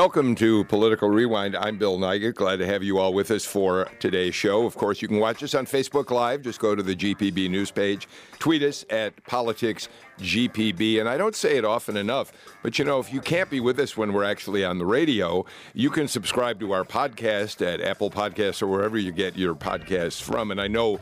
[0.00, 1.54] Welcome to Political Rewind.
[1.54, 2.34] I'm Bill Nigut.
[2.34, 4.64] Glad to have you all with us for today's show.
[4.64, 6.40] Of course, you can watch us on Facebook Live.
[6.40, 8.08] Just go to the GPB news page.
[8.38, 11.00] Tweet us at PoliticsGPB.
[11.00, 13.78] And I don't say it often enough, but you know, if you can't be with
[13.78, 15.44] us when we're actually on the radio,
[15.74, 20.22] you can subscribe to our podcast at Apple Podcasts or wherever you get your podcasts
[20.22, 20.50] from.
[20.50, 20.98] And I know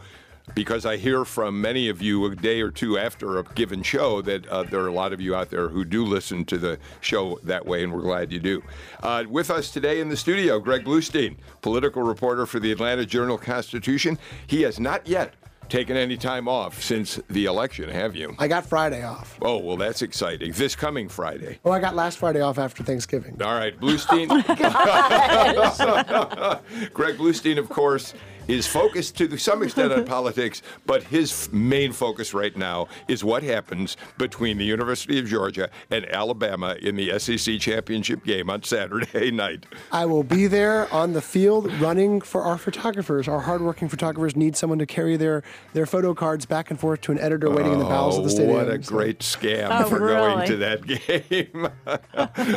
[0.54, 4.22] because I hear from many of you a day or two after a given show
[4.22, 6.78] that uh, there are a lot of you out there who do listen to the
[7.00, 8.62] show that way, and we're glad you do.
[9.02, 13.38] Uh, with us today in the studio, Greg Bluestein, political reporter for the Atlanta Journal
[13.38, 14.18] Constitution.
[14.46, 15.34] He has not yet
[15.68, 18.34] taken any time off since the election, have you?
[18.38, 19.38] I got Friday off.
[19.42, 20.52] Oh, well, that's exciting.
[20.52, 21.58] This coming Friday.
[21.64, 23.40] Oh, I got last Friday off after Thanksgiving.
[23.42, 24.28] All right, Bluestein.
[26.94, 28.14] Greg Bluestein, of course,
[28.48, 33.42] is focused to some extent on politics, but his main focus right now is what
[33.42, 39.30] happens between the University of Georgia and Alabama in the SEC championship game on Saturday
[39.30, 39.66] night.
[39.92, 43.28] I will be there on the field running for our photographers.
[43.28, 45.42] Our hardworking photographers need someone to carry their,
[45.74, 48.30] their photo cards back and forth to an editor waiting in the bowels of the
[48.30, 48.56] stadium.
[48.56, 51.68] What a great scam Oh, for going to that game.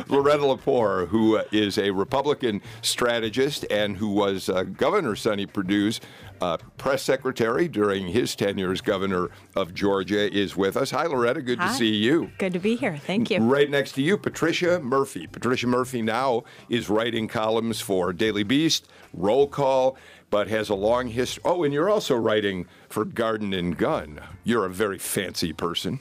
[0.07, 5.45] Loretta Lepore, who is a Republican strategist and who was uh, Governor Sonny
[5.81, 5.99] Perdue's
[6.41, 10.91] uh, press secretary during his tenure as governor of Georgia, is with us.
[10.91, 11.41] Hi, Loretta.
[11.41, 12.31] Good to see you.
[12.39, 12.97] Good to be here.
[12.97, 13.39] Thank you.
[13.39, 15.27] Right next to you, Patricia Murphy.
[15.27, 19.97] Patricia Murphy now is writing columns for Daily Beast, Roll Call,
[20.31, 21.41] but has a long history.
[21.45, 24.19] Oh, and you're also writing for Garden and Gun.
[24.43, 25.99] You're a very fancy person.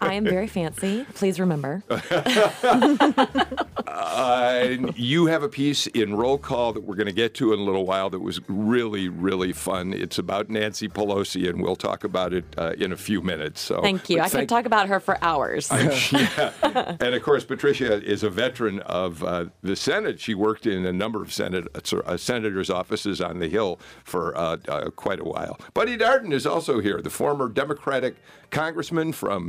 [0.00, 1.04] I am very fancy.
[1.14, 1.82] Please remember.
[3.98, 7.58] Uh, you have a piece in Roll Call that we're going to get to in
[7.58, 9.92] a little while that was really, really fun.
[9.92, 13.60] It's about Nancy Pelosi, and we'll talk about it uh, in a few minutes.
[13.60, 14.16] So Thank you.
[14.18, 15.70] but I can talk about her for hours.
[16.12, 16.96] yeah.
[17.00, 20.20] And of course, Patricia is a veteran of uh, the Senate.
[20.20, 24.56] She worked in a number of Senate, uh, senators' offices on the Hill for uh,
[24.68, 25.58] uh, quite a while.
[25.74, 28.16] Buddy Darden is also here, the former Democratic
[28.50, 29.47] congressman from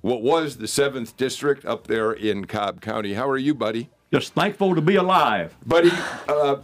[0.00, 3.14] what was the 7th District up there in Cobb County.
[3.14, 3.90] How are you, buddy?
[4.12, 5.54] Just thankful to be alive.
[5.66, 5.90] Buddy,
[6.28, 6.56] uh,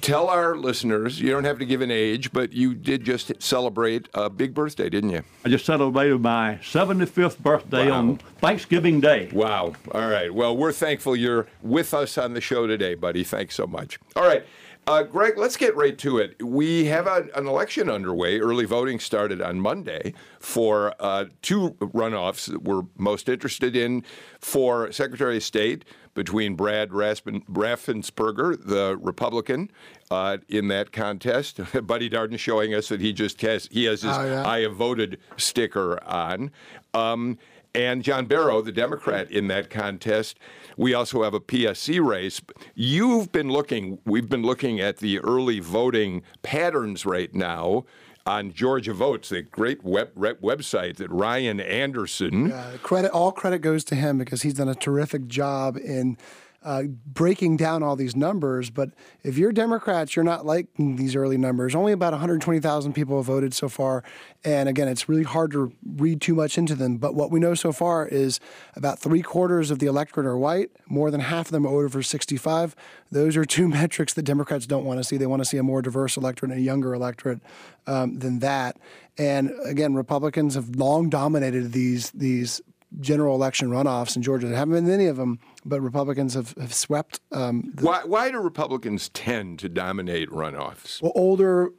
[0.00, 4.08] tell our listeners, you don't have to give an age, but you did just celebrate
[4.14, 5.22] a big birthday, didn't you?
[5.44, 7.98] I just celebrated my 75th birthday Wow.
[7.98, 9.28] on Thanksgiving Day.
[9.32, 9.74] Wow.
[9.92, 10.32] All right.
[10.34, 13.22] Well, we're thankful you're with us on the show today, buddy.
[13.22, 13.98] Thanks so much.
[14.16, 14.44] All right.
[14.84, 16.42] Uh, Greg, let's get right to it.
[16.42, 18.40] We have a, an election underway.
[18.40, 24.02] Early voting started on Monday for uh, two runoffs that we're most interested in
[24.40, 25.84] for Secretary of State
[26.14, 29.70] between Brad Raspin, Raffensperger, the Republican,
[30.10, 31.60] uh, in that contest.
[31.86, 34.46] Buddy Darden showing us that he just has he has his Oh, yeah.
[34.46, 36.50] I have voted sticker on.
[36.92, 37.38] Um,
[37.74, 40.38] and John Barrow, the Democrat in that contest.
[40.76, 42.40] We also have a PSC race.
[42.74, 47.84] You've been looking, we've been looking at the early voting patterns right now
[48.24, 52.52] on Georgia Votes, the great web, rep website that Ryan Anderson.
[52.82, 56.16] Credit, all credit goes to him because he's done a terrific job in
[56.64, 58.70] uh, breaking down all these numbers.
[58.70, 58.90] But
[59.22, 61.74] if you're Democrats, you're not liking these early numbers.
[61.74, 64.04] Only about 120,000 people have voted so far.
[64.44, 66.98] And again, it's really hard to read too much into them.
[66.98, 68.40] But what we know so far is
[68.74, 70.70] about three quarters of the electorate are white.
[70.86, 72.76] More than half of them are over 65.
[73.10, 75.16] Those are two metrics that Democrats don't want to see.
[75.16, 77.40] They want to see a more diverse electorate and a younger electorate
[77.86, 78.76] um, than that.
[79.18, 82.60] And again, Republicans have long dominated these these
[83.00, 84.46] general election runoffs in Georgia.
[84.46, 87.20] There haven't been many of them, but Republicans have, have swept.
[87.30, 91.00] Um, the, Why, why do Republicans tend to dominate runoffs?
[91.02, 91.70] well, older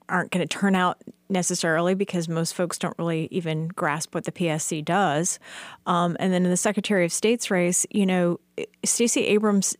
[0.09, 4.31] aren't going to turn out necessarily because most folks don't really even grasp what the
[4.31, 5.39] PSC does.
[5.85, 8.39] Um, and then in the Secretary of State's race, you know,
[8.85, 9.75] Stacey Abrams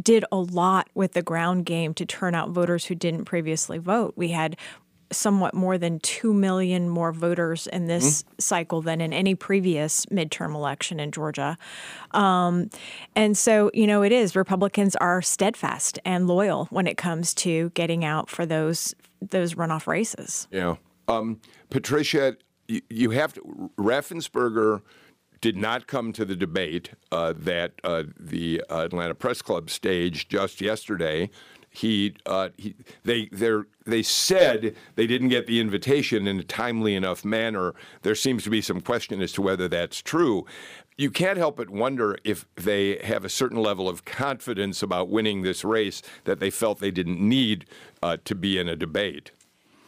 [0.00, 4.14] did a lot with the ground game to turn out voters who didn't previously vote.
[4.16, 4.56] We had
[5.12, 8.34] somewhat more than 2 million more voters in this mm-hmm.
[8.38, 11.56] cycle than in any previous midterm election in Georgia.
[12.12, 12.70] Um,
[13.14, 14.34] and so, you know, it is.
[14.34, 18.94] Republicans are steadfast and loyal when it comes to getting out for those
[19.30, 20.48] those runoff races.
[20.50, 20.76] Yeah.
[21.06, 22.36] Um, Patricia,
[22.66, 24.82] you, you have to, Raffensperger
[25.42, 30.30] did not come to the debate uh, that uh, the uh, Atlanta Press Club staged
[30.30, 31.28] just yesterday.
[31.68, 33.28] He, uh, he, they,
[33.84, 37.74] they said they didn't get the invitation in a timely enough manner.
[38.02, 40.46] There seems to be some question as to whether that's true.
[40.96, 45.42] You can't help but wonder if they have a certain level of confidence about winning
[45.42, 47.64] this race that they felt they didn't need
[48.02, 49.32] uh, to be in a debate.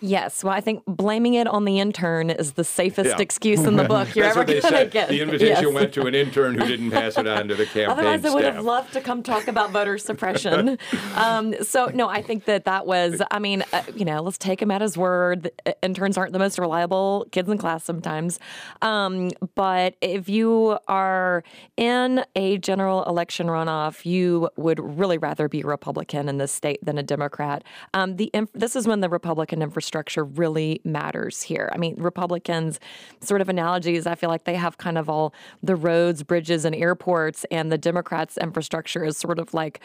[0.00, 0.44] Yes.
[0.44, 3.23] Well, I think blaming it on the intern is the safest yeah.
[3.23, 5.08] excuse in the book you're ever going to get.
[5.08, 5.75] The invitation yes.
[5.75, 8.32] went to an intern who didn't pass it on to the campaign Otherwise, staff.
[8.32, 10.79] I would have loved to come talk about voter suppression.
[11.14, 14.61] um, so, no, I think that that was, I mean, uh, you know, let's take
[14.61, 15.50] him at his word.
[15.64, 18.38] Uh, interns aren't the most reliable kids in class sometimes.
[18.82, 21.44] Um, but if you are
[21.79, 26.85] in a general election runoff, you would really rather be a Republican in this state
[26.85, 27.64] than a Democrat.
[27.94, 31.69] Um, the This is when the Republican infrastructure infrastructure really matters here.
[31.75, 32.81] I mean, Republicans,
[33.20, 36.75] sort of analogies, I feel like they have kind of all the roads, bridges, and
[36.75, 39.81] airports, and the Democrats' infrastructure is sort of like,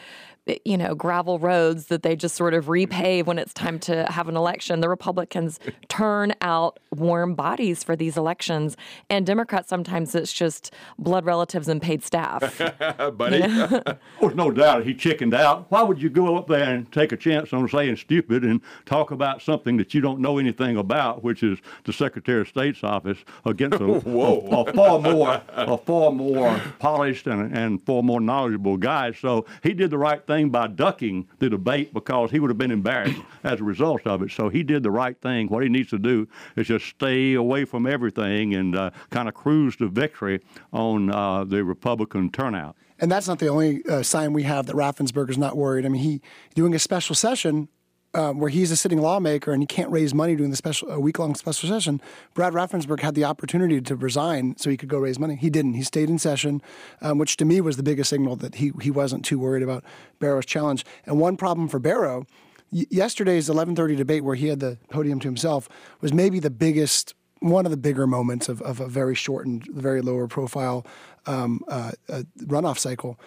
[0.46, 4.10] eh, you know, gravel roads that they just sort of repave when it's time to
[4.10, 4.80] have an election.
[4.80, 8.78] The Republicans turn out warm bodies for these elections,
[9.10, 12.40] and Democrats sometimes it's just blood relatives and paid staff.
[13.16, 13.36] Buddy.
[13.36, 13.82] You know?
[14.20, 15.70] There's no doubt he chickened out.
[15.70, 19.10] Why would you go up there and take a chance on saying stupid and talk
[19.10, 22.82] about something that you you don't know anything about, which is the Secretary of State's
[22.82, 28.20] office, against a, a, a far more a far more polished and, and far more
[28.20, 29.12] knowledgeable guy.
[29.12, 32.70] So he did the right thing by ducking the debate because he would have been
[32.70, 34.30] embarrassed as a result of it.
[34.30, 35.48] So he did the right thing.
[35.48, 36.26] What he needs to do
[36.56, 40.40] is just stay away from everything and uh, kind of cruise to victory
[40.72, 42.74] on uh, the Republican turnout.
[42.98, 45.84] And that's not the only uh, sign we have that Raffensperger's not worried.
[45.84, 46.22] I mean, he
[46.54, 47.68] doing a special session
[48.14, 50.98] um, where he's a sitting lawmaker and he can't raise money during the special a
[50.98, 52.00] week long special session.
[52.34, 55.36] Brad Raffensperger had the opportunity to resign so he could go raise money.
[55.36, 55.74] He didn't.
[55.74, 56.62] He stayed in session,
[57.00, 59.84] um, which to me was the biggest signal that he he wasn't too worried about
[60.18, 60.84] Barrow's challenge.
[61.06, 62.26] And one problem for Barrow,
[62.72, 65.68] y- yesterday's 11:30 debate where he had the podium to himself
[66.00, 67.14] was maybe the biggest.
[67.42, 70.84] One of the bigger moments of, of a very shortened, very lower profile
[71.24, 73.18] um, uh, uh, runoff cycle.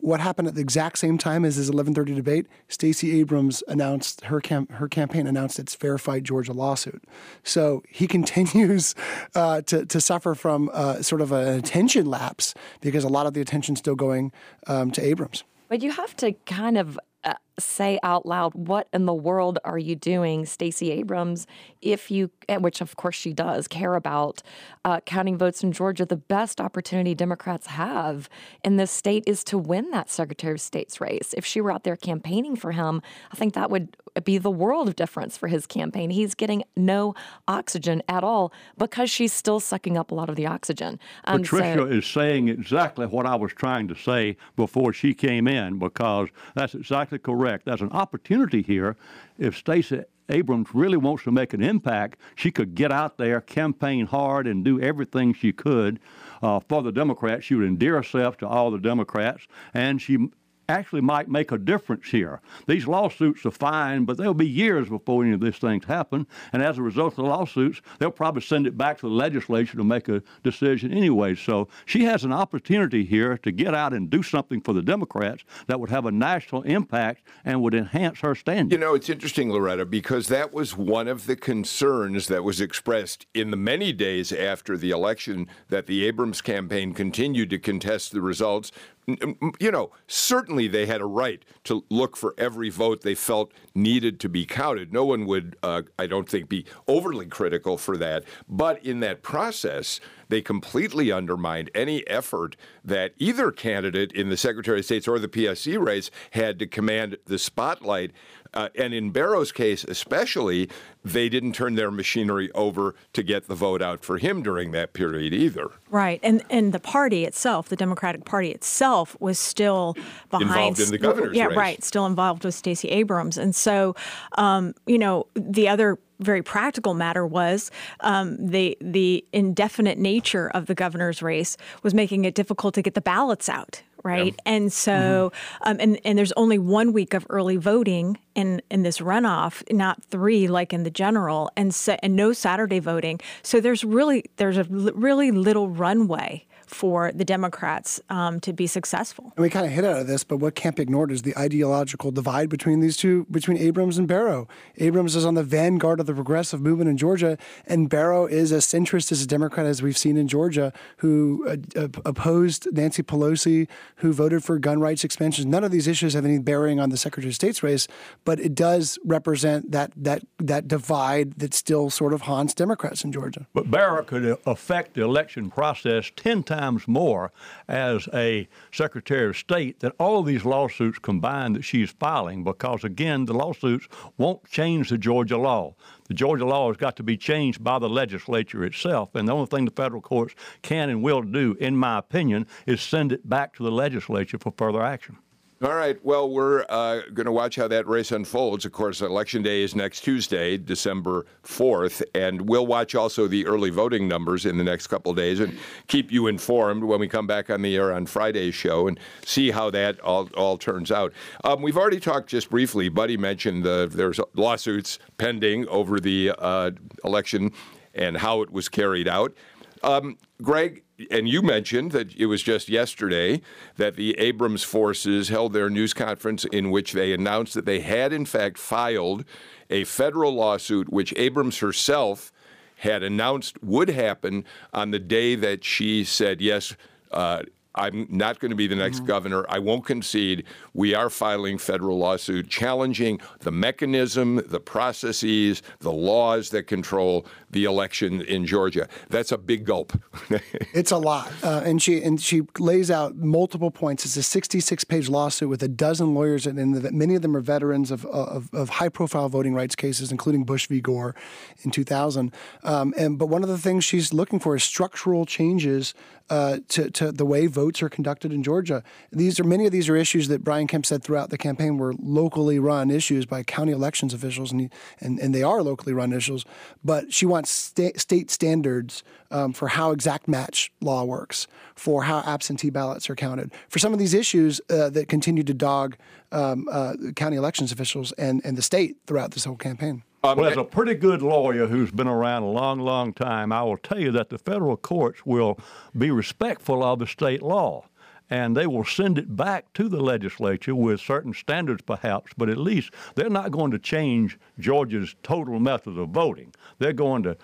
[0.00, 4.40] What happened at the exact same time as his 1130 debate, Stacey Abrams announced her
[4.70, 7.04] her campaign announced its Fair Fight Georgia lawsuit.
[7.44, 8.94] So he continues
[9.34, 13.34] uh, to to suffer from uh, sort of an attention lapse because a lot of
[13.34, 14.32] the attention is still going
[14.66, 15.44] um, to Abrams.
[15.68, 19.78] But you have to kind of uh, say out loud, "What in the world are
[19.78, 21.46] you doing, Stacey Abrams?"
[21.80, 24.42] If you, which of course she does, care about
[24.84, 28.28] uh, counting votes in Georgia, the best opportunity Democrats have
[28.64, 31.34] in this state is to win that Secretary of State's race.
[31.36, 33.02] If she were out there campaigning for him,
[33.32, 36.10] I think that would be the world of difference for his campaign.
[36.10, 37.14] He's getting no
[37.46, 40.98] oxygen at all because she's still sucking up a lot of the oxygen.
[41.24, 45.46] Um, Patricia so, is saying exactly what I was trying to say before she came
[45.46, 47.49] in because that's exactly correct.
[47.58, 48.96] There's an opportunity here
[49.38, 54.06] if Stacey Abrams really wants to make an impact, she could get out there, campaign
[54.06, 55.98] hard, and do everything she could
[56.42, 57.44] uh, for the Democrats.
[57.44, 60.28] She would endear herself to all the Democrats, and she
[60.70, 62.40] actually might make a difference here.
[62.66, 66.26] These lawsuits are fine, but they'll be years before any of these things happen.
[66.52, 69.76] And as a result of the lawsuits, they'll probably send it back to the legislature
[69.76, 71.34] to make a decision anyway.
[71.34, 75.44] So she has an opportunity here to get out and do something for the Democrats
[75.66, 78.70] that would have a national impact and would enhance her standing.
[78.70, 83.26] You know, it's interesting, Loretta, because that was one of the concerns that was expressed
[83.34, 88.20] in the many days after the election that the Abrams campaign continued to contest the
[88.20, 88.70] results
[89.06, 94.20] you know, certainly they had a right to look for every vote they felt needed
[94.20, 94.92] to be counted.
[94.92, 98.24] No one would, uh, I don't think, be overly critical for that.
[98.48, 104.78] But in that process, they completely undermined any effort that either candidate in the Secretary
[104.78, 108.12] of State's or the PSC race had to command the spotlight.
[108.52, 110.68] Uh, and in Barrow's case, especially,
[111.04, 114.92] they didn't turn their machinery over to get the vote out for him during that
[114.92, 115.70] period either.
[115.88, 119.94] Right, and and the party itself, the Democratic Party itself, was still
[120.30, 121.56] behind involved in the governor's yeah, race.
[121.56, 123.94] right, still involved with Stacey Abrams, and so
[124.36, 130.66] um, you know the other very practical matter was um, the the indefinite nature of
[130.66, 134.34] the governor's race was making it difficult to get the ballots out right?
[134.34, 134.52] Yeah.
[134.52, 135.68] And so, mm-hmm.
[135.68, 140.02] um, and and there's only one week of early voting in in this runoff, not
[140.04, 143.20] three like in the general, and so, and no Saturday voting.
[143.42, 148.66] So there's really there's a l- really little runway for the Democrats um, to be
[148.66, 149.32] successful.
[149.36, 151.36] And we kind of hit out of this, but what can't be ignored is the
[151.36, 154.48] ideological divide between these two, between Abrams and Barrow.
[154.78, 157.36] Abrams is on the vanguard of the progressive movement in Georgia,
[157.66, 161.46] and Barrow is as centrist as a Democrat as we've seen in Georgia, who
[161.76, 165.50] uh, opposed Nancy Pelosi, who voted for gun rights expansion.
[165.50, 167.88] None of these issues have any bearing on the Secretary of State's race,
[168.24, 173.10] but it does represent that that that divide that still sort of haunts Democrats in
[173.12, 173.46] Georgia.
[173.52, 177.32] But Barrow could affect the election process ten times times more
[177.68, 182.84] as a Secretary of State than all of these lawsuits combined that she's filing because,
[182.84, 183.88] again, the lawsuits
[184.18, 185.74] won't change the Georgia law.
[186.08, 189.14] The Georgia law has got to be changed by the legislature itself.
[189.14, 192.82] And the only thing the federal courts can and will do, in my opinion, is
[192.82, 195.16] send it back to the legislature for further action.
[195.62, 196.02] All right.
[196.02, 198.64] Well, we're uh, going to watch how that race unfolds.
[198.64, 203.68] Of course, Election Day is next Tuesday, December 4th, and we'll watch also the early
[203.68, 207.50] voting numbers in the next couple days and keep you informed when we come back
[207.50, 211.12] on the air on Friday's show and see how that all, all turns out.
[211.44, 212.88] Um, we've already talked just briefly.
[212.88, 216.70] Buddy mentioned the, there's lawsuits pending over the uh,
[217.04, 217.52] election
[217.94, 219.34] and how it was carried out.
[219.82, 223.40] Um, Greg, and you mentioned that it was just yesterday
[223.76, 228.12] that the Abrams forces held their news conference in which they announced that they had,
[228.12, 229.24] in fact, filed
[229.68, 232.32] a federal lawsuit, which Abrams herself
[232.76, 236.74] had announced would happen on the day that she said, yes,
[237.10, 237.42] uh,
[237.74, 239.06] I'm not going to be the next mm-hmm.
[239.06, 239.46] governor.
[239.48, 240.44] I won't concede.
[240.74, 247.64] We are filing federal lawsuit challenging the mechanism, the processes, the laws that control the
[247.64, 248.88] election in Georgia.
[249.08, 249.92] That's a big gulp.
[250.72, 254.04] it's a lot, uh, and she and she lays out multiple points.
[254.04, 256.56] It's a 66-page lawsuit with a dozen lawyers, and
[256.92, 260.80] many of them are veterans of, of, of high-profile voting rights cases, including Bush v.
[260.80, 261.14] Gore
[261.62, 262.32] in 2000.
[262.62, 265.94] Um, and but one of the things she's looking for is structural changes
[266.30, 268.84] uh, to, to the way votes are conducted in Georgia.
[269.10, 271.92] These are many of these are issues that Brian Kemp said throughout the campaign were
[271.98, 276.12] locally run issues by county elections officials, and, he, and, and they are locally run
[276.12, 276.44] issues.
[276.84, 282.20] But she wants sta- state standards um, for how exact match law works, for how
[282.20, 285.96] absentee ballots are counted, for some of these issues uh, that continue to dog
[286.32, 290.02] um, uh, county elections officials and, and the state throughout this whole campaign.
[290.22, 293.62] Um, well, as a pretty good lawyer who's been around a long, long time, I
[293.62, 295.58] will tell you that the federal courts will
[295.96, 297.86] be respectful of the state law
[298.30, 302.56] and they will send it back to the legislature with certain standards, perhaps, but at
[302.56, 306.54] least they're not going to change Georgia's total method of voting.
[306.78, 307.36] They're going to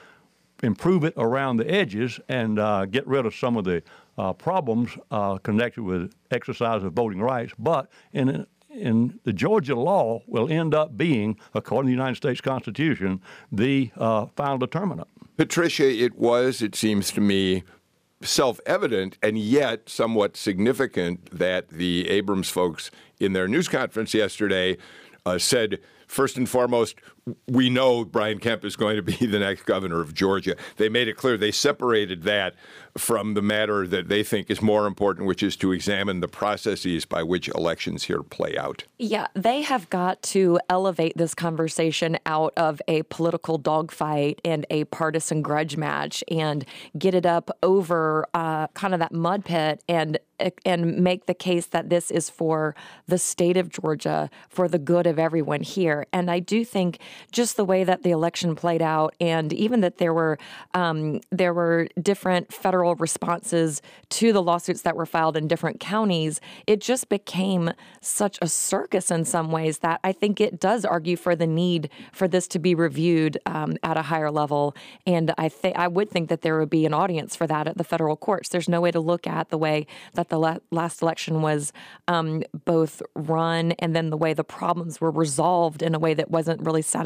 [0.62, 3.82] improve it around the edges and uh, get rid of some of the
[4.16, 10.20] uh, problems uh, connected with exercise of voting rights, but in in the Georgia law
[10.26, 15.08] will end up being, according to the United States Constitution, the uh, final determinant.
[15.36, 17.62] Patricia, it was, it seems to me,
[18.22, 24.76] self evident and yet somewhat significant that the Abrams folks in their news conference yesterday
[25.24, 26.96] uh, said, first and foremost,
[27.48, 30.56] we know Brian Kemp is going to be the next governor of Georgia.
[30.76, 32.54] They made it clear they separated that
[32.96, 37.04] from the matter that they think is more important, which is to examine the processes
[37.04, 38.84] by which elections here play out.
[38.98, 44.84] Yeah, they have got to elevate this conversation out of a political dogfight and a
[44.84, 46.64] partisan grudge match and
[46.96, 50.18] get it up over uh, kind of that mud pit and
[50.66, 52.74] and make the case that this is for
[53.06, 56.06] the state of Georgia, for the good of everyone here.
[56.12, 56.98] And I do think
[57.32, 60.38] just the way that the election played out, and even that there were
[60.74, 66.40] um, there were different federal responses to the lawsuits that were filed in different counties,
[66.66, 67.70] it just became
[68.00, 71.90] such a circus in some ways that I think it does argue for the need
[72.12, 74.76] for this to be reviewed um, at a higher level.
[75.06, 77.78] And I think I would think that there would be an audience for that at
[77.78, 78.48] the federal courts.
[78.48, 81.72] There's no way to look at the way that the la- last election was
[82.08, 86.30] um, both run and then the way the problems were resolved in a way that
[86.30, 87.05] wasn't really satisfactory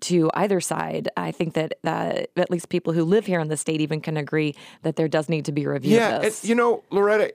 [0.00, 1.08] to either side.
[1.16, 4.16] I think that uh, at least people who live here in the state even can
[4.16, 6.44] agree that there does need to be a review yeah, of this.
[6.44, 7.34] you know, Loretta,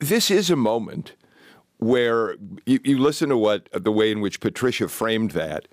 [0.00, 1.14] this is a moment
[1.78, 5.68] where you, you listen to what the way in which Patricia framed that,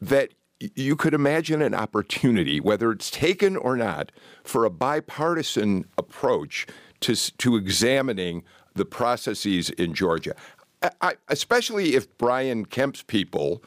[0.00, 4.12] that you could imagine an opportunity, whether it's taken or not,
[4.42, 6.66] for a bipartisan approach
[7.00, 8.42] to, to examining
[8.74, 10.34] the processes in Georgia.
[10.82, 13.62] I, I, especially if Brian Kemp's people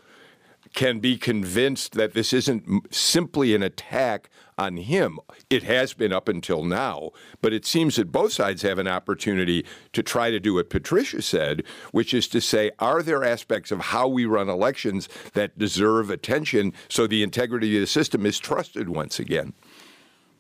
[0.73, 5.19] can be convinced that this isn't simply an attack on him.
[5.49, 7.11] It has been up until now,
[7.41, 11.21] but it seems that both sides have an opportunity to try to do what Patricia
[11.21, 16.09] said, which is to say, are there aspects of how we run elections that deserve
[16.09, 19.53] attention so the integrity of the system is trusted once again?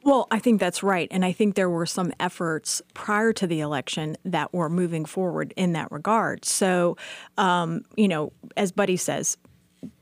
[0.03, 1.09] Well, I think that's right.
[1.11, 5.53] And I think there were some efforts prior to the election that were moving forward
[5.57, 6.45] in that regard.
[6.45, 6.95] So,
[7.37, 9.37] um, you know, as Buddy says,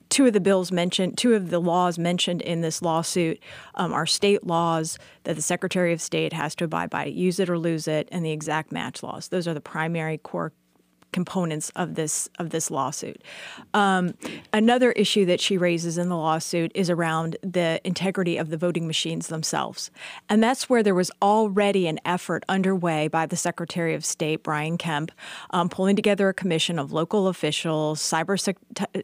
[0.09, 3.39] two of the bills mentioned, two of the laws mentioned in this lawsuit
[3.75, 7.49] um, are state laws that the Secretary of State has to abide by, use it
[7.49, 9.27] or lose it, and the exact match laws.
[9.27, 10.53] Those are the primary core
[11.11, 13.21] components of this of this lawsuit.
[13.73, 14.13] Um,
[14.53, 18.87] another issue that she raises in the lawsuit is around the integrity of the voting
[18.87, 19.91] machines themselves,
[20.29, 24.77] and that's where there was already an effort underway by the Secretary of State Brian
[24.77, 25.11] Kemp,
[25.51, 28.37] um, pulling together a commission of local officials, cyber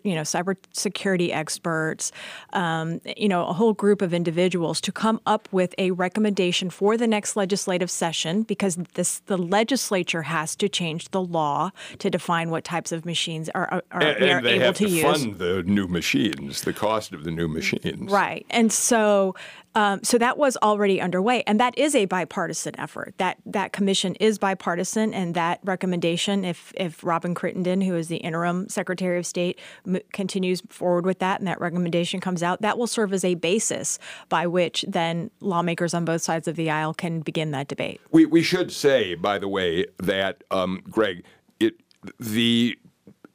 [0.04, 2.12] you know cyber security experts,
[2.54, 6.98] um, you know a whole group of individuals to come up with a recommendation for
[6.98, 12.50] the next legislative session because this the legislature has to change the law to define
[12.50, 15.04] what types of machines are, are are and they able have to, to use.
[15.04, 18.12] fund the new machines, the cost of the new machines.
[18.12, 19.36] Right, and so
[19.76, 23.16] um, so that was already underway, and that is a bipartisan effort.
[23.18, 28.18] That that commission is bipartisan, and that recommendation, if if Robyn Crittenden, who is the
[28.18, 32.78] interim Secretary of State, m- continues forward with that, and that recommendation comes out, that
[32.78, 33.98] will serve as a basis
[34.30, 38.00] by which then lawmakers on both sides of the aisle can begin that debate.
[38.12, 41.24] We we should say, by the way, that um, Greg,
[42.20, 42.78] the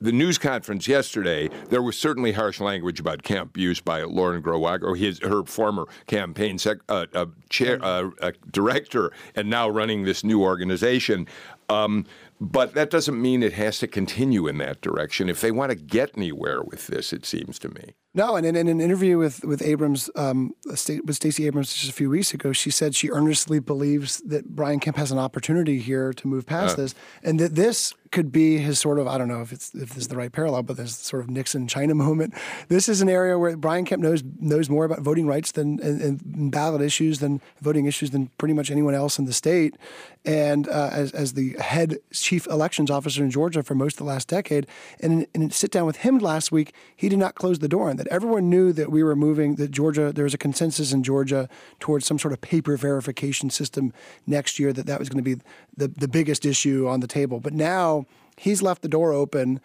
[0.00, 4.96] the news conference yesterday, there was certainly harsh language about Kemp used by Lauren Groh-Wargo,
[4.96, 10.22] his her former campaign sec, uh, uh, chair, uh, uh, director, and now running this
[10.22, 11.26] new organization.
[11.68, 12.06] Um,
[12.40, 15.76] but that doesn't mean it has to continue in that direction if they want to
[15.76, 17.12] get anywhere with this.
[17.12, 17.94] It seems to me.
[18.18, 21.92] No, and in, in an interview with with Abrams, um, with Stacey Abrams just a
[21.92, 26.12] few weeks ago, she said she earnestly believes that Brian Kemp has an opportunity here
[26.12, 26.82] to move past uh.
[26.82, 29.90] this, and that this could be his sort of I don't know if it's if
[29.90, 32.34] this is the right parallel, but this sort of Nixon China moment.
[32.68, 36.00] This is an area where Brian Kemp knows knows more about voting rights than and,
[36.00, 39.76] and ballot issues than voting issues than pretty much anyone else in the state,
[40.24, 44.04] and uh, as as the head chief elections officer in Georgia for most of the
[44.12, 44.66] last decade,
[45.00, 47.90] and in, in sit down with him last week, he did not close the door
[47.90, 51.02] on that everyone knew that we were moving, that Georgia, there was a consensus in
[51.02, 51.48] Georgia
[51.80, 53.92] towards some sort of paper verification system
[54.26, 55.42] next year, that that was going to be
[55.76, 57.40] the, the biggest issue on the table.
[57.40, 59.60] But now he's left the door open.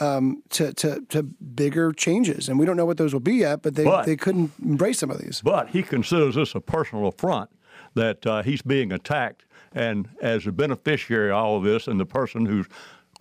[0.00, 2.48] Um, to, to, to bigger changes.
[2.48, 4.98] And we don't know what those will be yet, but they, but, they couldn't embrace
[4.98, 5.40] some of these.
[5.40, 7.48] But he considers this a personal affront
[7.94, 9.44] that uh, he's being attacked.
[9.72, 12.66] And as a beneficiary of all of this, and the person who's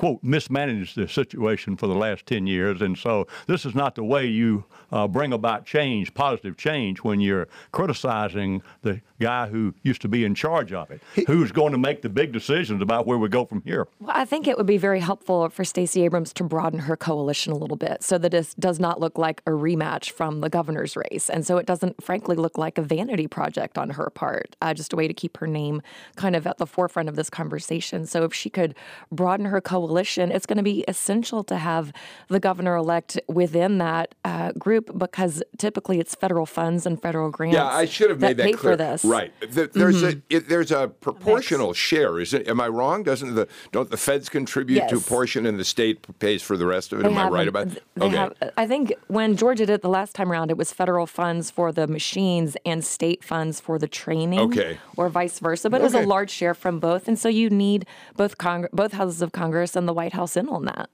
[0.03, 2.81] quote, mismanaged the situation for the last 10 years.
[2.81, 7.21] And so this is not the way you uh, bring about change, positive change, when
[7.21, 11.77] you're criticizing the guy who used to be in charge of it, who's going to
[11.77, 13.87] make the big decisions about where we go from here.
[14.01, 17.53] Well, I think it would be very helpful for Stacey Abrams to broaden her coalition
[17.53, 20.97] a little bit so that it does not look like a rematch from the governor's
[20.97, 21.29] race.
[21.29, 24.91] And so it doesn't, frankly, look like a vanity project on her part, uh, just
[24.91, 25.81] a way to keep her name
[26.17, 28.05] kind of at the forefront of this conversation.
[28.05, 28.75] So if she could
[29.09, 31.93] broaden her coalition, coalition, it's going to be essential to have
[32.27, 37.55] the governor elect within that uh, group because typically it's federal funds and federal grants.
[37.55, 38.73] Yeah, I should have made that pay clear.
[38.73, 39.05] For this.
[39.05, 39.31] Right.
[39.41, 42.19] The, there's a it, there's a proportional share.
[42.19, 42.47] Is it?
[42.47, 43.03] Am I wrong?
[43.03, 46.65] Doesn't the don't the feds contribute to a portion and the state pays for the
[46.65, 47.03] rest of it?
[47.03, 47.69] They Am I right about?
[47.95, 48.15] They okay.
[48.15, 51.51] have, I think when Georgia did it the last time around, it was federal funds
[51.51, 54.39] for the machines and state funds for the training.
[54.39, 54.77] Okay.
[54.97, 55.69] Or vice versa.
[55.69, 57.07] But it was a large share from both.
[57.07, 60.49] And so you need both Cong- both houses of Congress and the White House in
[60.49, 60.89] on that.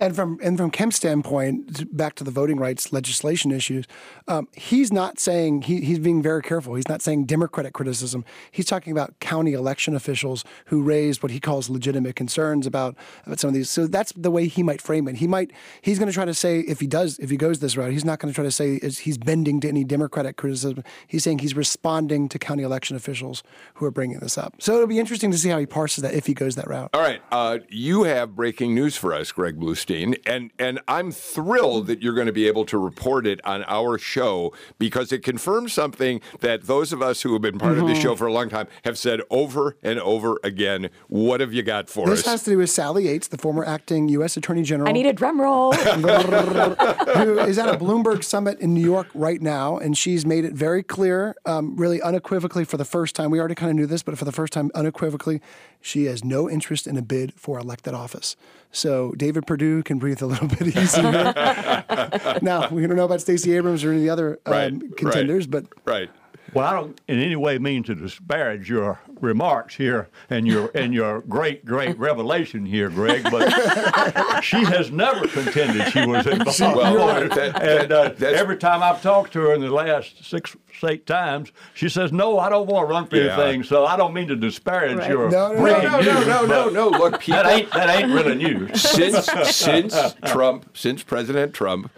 [0.00, 3.84] And from and from Kemp's standpoint, back to the voting rights legislation issues,
[4.28, 6.74] um, he's not saying he, he's being very careful.
[6.74, 8.24] He's not saying Democratic criticism.
[8.50, 13.40] He's talking about county election officials who raised what he calls legitimate concerns about about
[13.40, 13.68] some of these.
[13.68, 15.16] So that's the way he might frame it.
[15.16, 17.76] He might he's going to try to say if he does if he goes this
[17.76, 20.82] route, he's not going to try to say he's bending to any Democratic criticism.
[21.06, 23.42] He's saying he's responding to county election officials
[23.74, 24.54] who are bringing this up.
[24.60, 26.88] So it'll be interesting to see how he parses that if he goes that route.
[26.94, 31.86] All right, uh, you have breaking news for us, Greg Bluestein, and and I'm thrilled
[31.88, 35.72] that you're going to be able to report it on our show because it confirms
[35.72, 38.48] something that those of us who have been part of this show for a long
[38.48, 40.90] time have said over and over again.
[41.08, 42.24] What have you got for This us?
[42.24, 44.36] This has to do with Sally Yates, the former acting U.S.
[44.36, 44.88] Attorney General.
[44.88, 45.72] I need a drum roll.
[45.72, 50.52] who is at a Bloomberg summit in New York right now, and she's made it
[50.52, 53.30] very clear, um, really unequivocally for the first time.
[53.30, 55.40] We already kind of knew this, but for the first time, unequivocally,
[55.80, 58.36] she has no interest in a bid for elected office.
[58.72, 61.10] So David Perdue can breathe a little bit easier.
[62.42, 64.96] now we don't know about Stacey Abrams or any of the other um, Right, right.
[64.96, 66.08] contenders, but right.
[66.54, 70.92] Well, I don't in any way mean to disparage your remarks here and your and
[70.94, 76.60] your great great revelation here, Greg, but she has never contended she was involved.
[76.60, 80.56] Well, that- that- and uh, every time I've talked to her in the last six
[80.82, 83.34] eight times, she says, "No, I don't want to run for Yeah.
[83.38, 85.10] anything." So I don't mean to disparage Right.
[85.10, 86.88] your No, no, no, breaking No, no, news, no, no, but no.
[86.88, 87.42] Look, people.
[87.42, 88.80] That ain't that ain't really news.
[88.80, 89.94] since since
[90.26, 91.90] Trump, since President Trump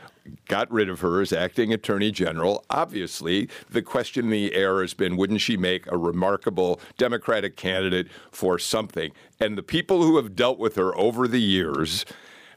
[0.46, 4.94] got rid of her as acting attorney general, obviously the question in the air has
[4.94, 9.12] been wouldn't she make a remarkable Democratic candidate for something?
[9.40, 12.04] And the people who have dealt with her over the years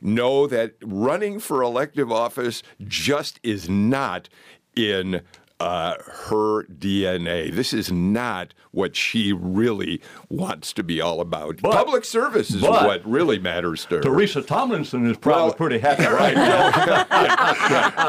[0.01, 4.29] know that running for elective office just is not
[4.75, 5.21] in
[5.59, 7.49] uh, her DNA.
[7.53, 11.61] This is not what she really wants to be all about.
[11.61, 14.01] But- Public service is what really matters to her.
[14.01, 16.69] Teresa Tomlinson is probably Well- pretty happy right now.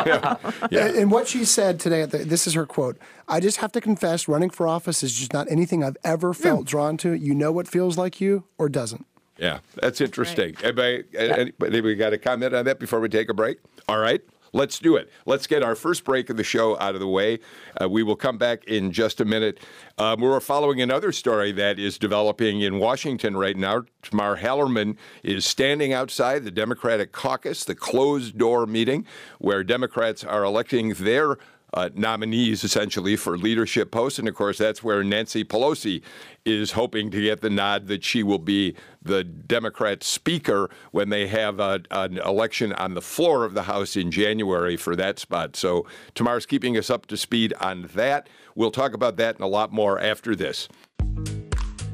[0.07, 0.37] Yeah.
[0.87, 3.73] And, and what she said today, at the, this is her quote I just have
[3.73, 7.13] to confess, running for office is just not anything I've ever felt drawn to.
[7.13, 9.07] You know what feels like you or doesn't.
[9.39, 10.57] Yeah, that's interesting.
[10.63, 13.59] Anybody, anybody got a comment on that before we take a break?
[13.89, 14.23] All right.
[14.53, 15.11] Let's do it.
[15.27, 17.41] Let's get our first break of the show out of the way.
[17.81, 19.59] Uh, we will come back in just a minute.
[19.99, 23.83] Um, we're following another story that is developing in Washington right now.
[24.03, 29.07] Tamar Hallerman is standing outside the Democratic caucus, the closed door meeting
[29.39, 31.39] where Democrats are electing their
[31.77, 34.19] uh, nominees essentially for leadership posts.
[34.19, 36.03] And of course, that's where Nancy Pelosi
[36.47, 41.27] is hoping to get the nod that she will be the Democrat speaker when they
[41.27, 45.55] have a, an election on the floor of the House in January for that spot.
[45.55, 48.29] So Tamar's keeping us up to speed on that.
[48.55, 50.69] We'll talk about that and a lot more after this.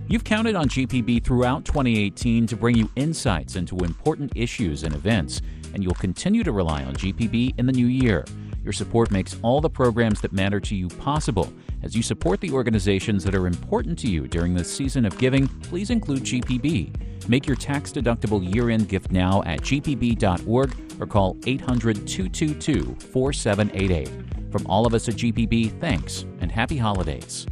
[0.07, 5.41] You've counted on GPB throughout 2018 to bring you insights into important issues and events,
[5.75, 8.25] and you'll continue to rely on GPB in the new year.
[8.63, 11.53] Your support makes all the programs that matter to you possible.
[11.83, 15.49] As you support the organizations that are important to you during this season of giving,
[15.49, 17.29] please include GPB.
[17.29, 24.11] Make your tax deductible year end gift now at gpb.org or call 800 222 4788.
[24.53, 27.47] From all of us at GPB, thanks and happy holidays.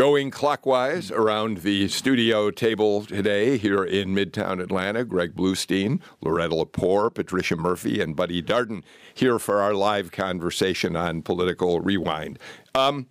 [0.00, 7.12] Going clockwise around the studio table today here in Midtown Atlanta, Greg Bluestein, Loretta Lepore,
[7.12, 8.82] Patricia Murphy, and Buddy Darden
[9.12, 12.38] here for our live conversation on Political Rewind.
[12.74, 13.08] Um,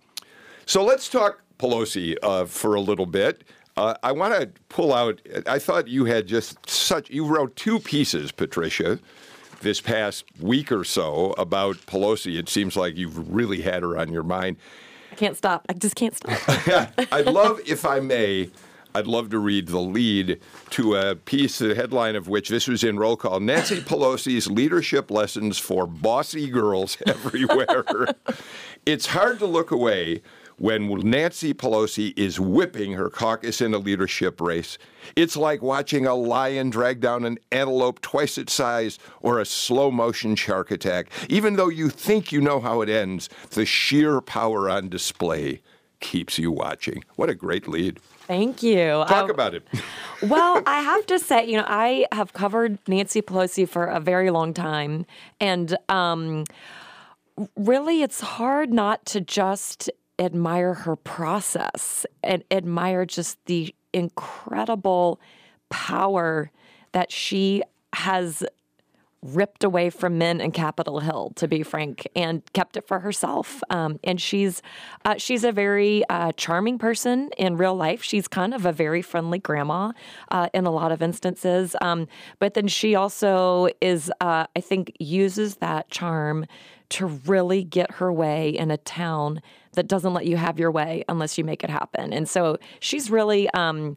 [0.66, 3.44] so let's talk Pelosi uh, for a little bit.
[3.76, 7.78] Uh, I want to pull out, I thought you had just such, you wrote two
[7.78, 8.98] pieces, Patricia,
[9.60, 12.36] this past week or so about Pelosi.
[12.36, 14.56] It seems like you've really had her on your mind.
[15.10, 15.66] I can't stop.
[15.68, 16.38] I just can't stop.
[17.12, 18.50] I'd love, if I may,
[18.94, 22.82] I'd love to read the lead to a piece, the headline of which this was
[22.82, 27.84] in roll call Nancy Pelosi's leadership lessons for bossy girls everywhere.
[28.86, 30.22] it's hard to look away
[30.60, 34.76] when Nancy Pelosi is whipping her caucus in a leadership race.
[35.16, 39.90] It's like watching a lion drag down an antelope twice its size or a slow
[39.90, 41.08] motion shark attack.
[41.30, 45.62] Even though you think you know how it ends, the sheer power on display
[46.00, 47.04] keeps you watching.
[47.16, 47.98] What a great lead.
[48.26, 49.02] Thank you.
[49.08, 49.66] Talk um, about it.
[50.22, 54.30] well, I have to say, you know, I have covered Nancy Pelosi for a very
[54.30, 55.06] long time.
[55.40, 56.44] And um,
[57.56, 59.90] really, it's hard not to just
[60.20, 65.18] admire her process and admire just the incredible
[65.70, 66.50] power
[66.92, 67.62] that she
[67.94, 68.44] has
[69.22, 73.62] ripped away from men in Capitol Hill, to be frank, and kept it for herself.
[73.68, 74.62] Um, and she's
[75.04, 78.02] uh, she's a very uh, charming person in real life.
[78.02, 79.92] She's kind of a very friendly grandma
[80.30, 81.76] uh, in a lot of instances.
[81.80, 86.46] Um, but then she also is, uh, I think, uses that charm
[86.90, 91.04] to really get her way in a town that doesn't let you have your way
[91.08, 92.12] unless you make it happen.
[92.12, 93.96] And so she's really um,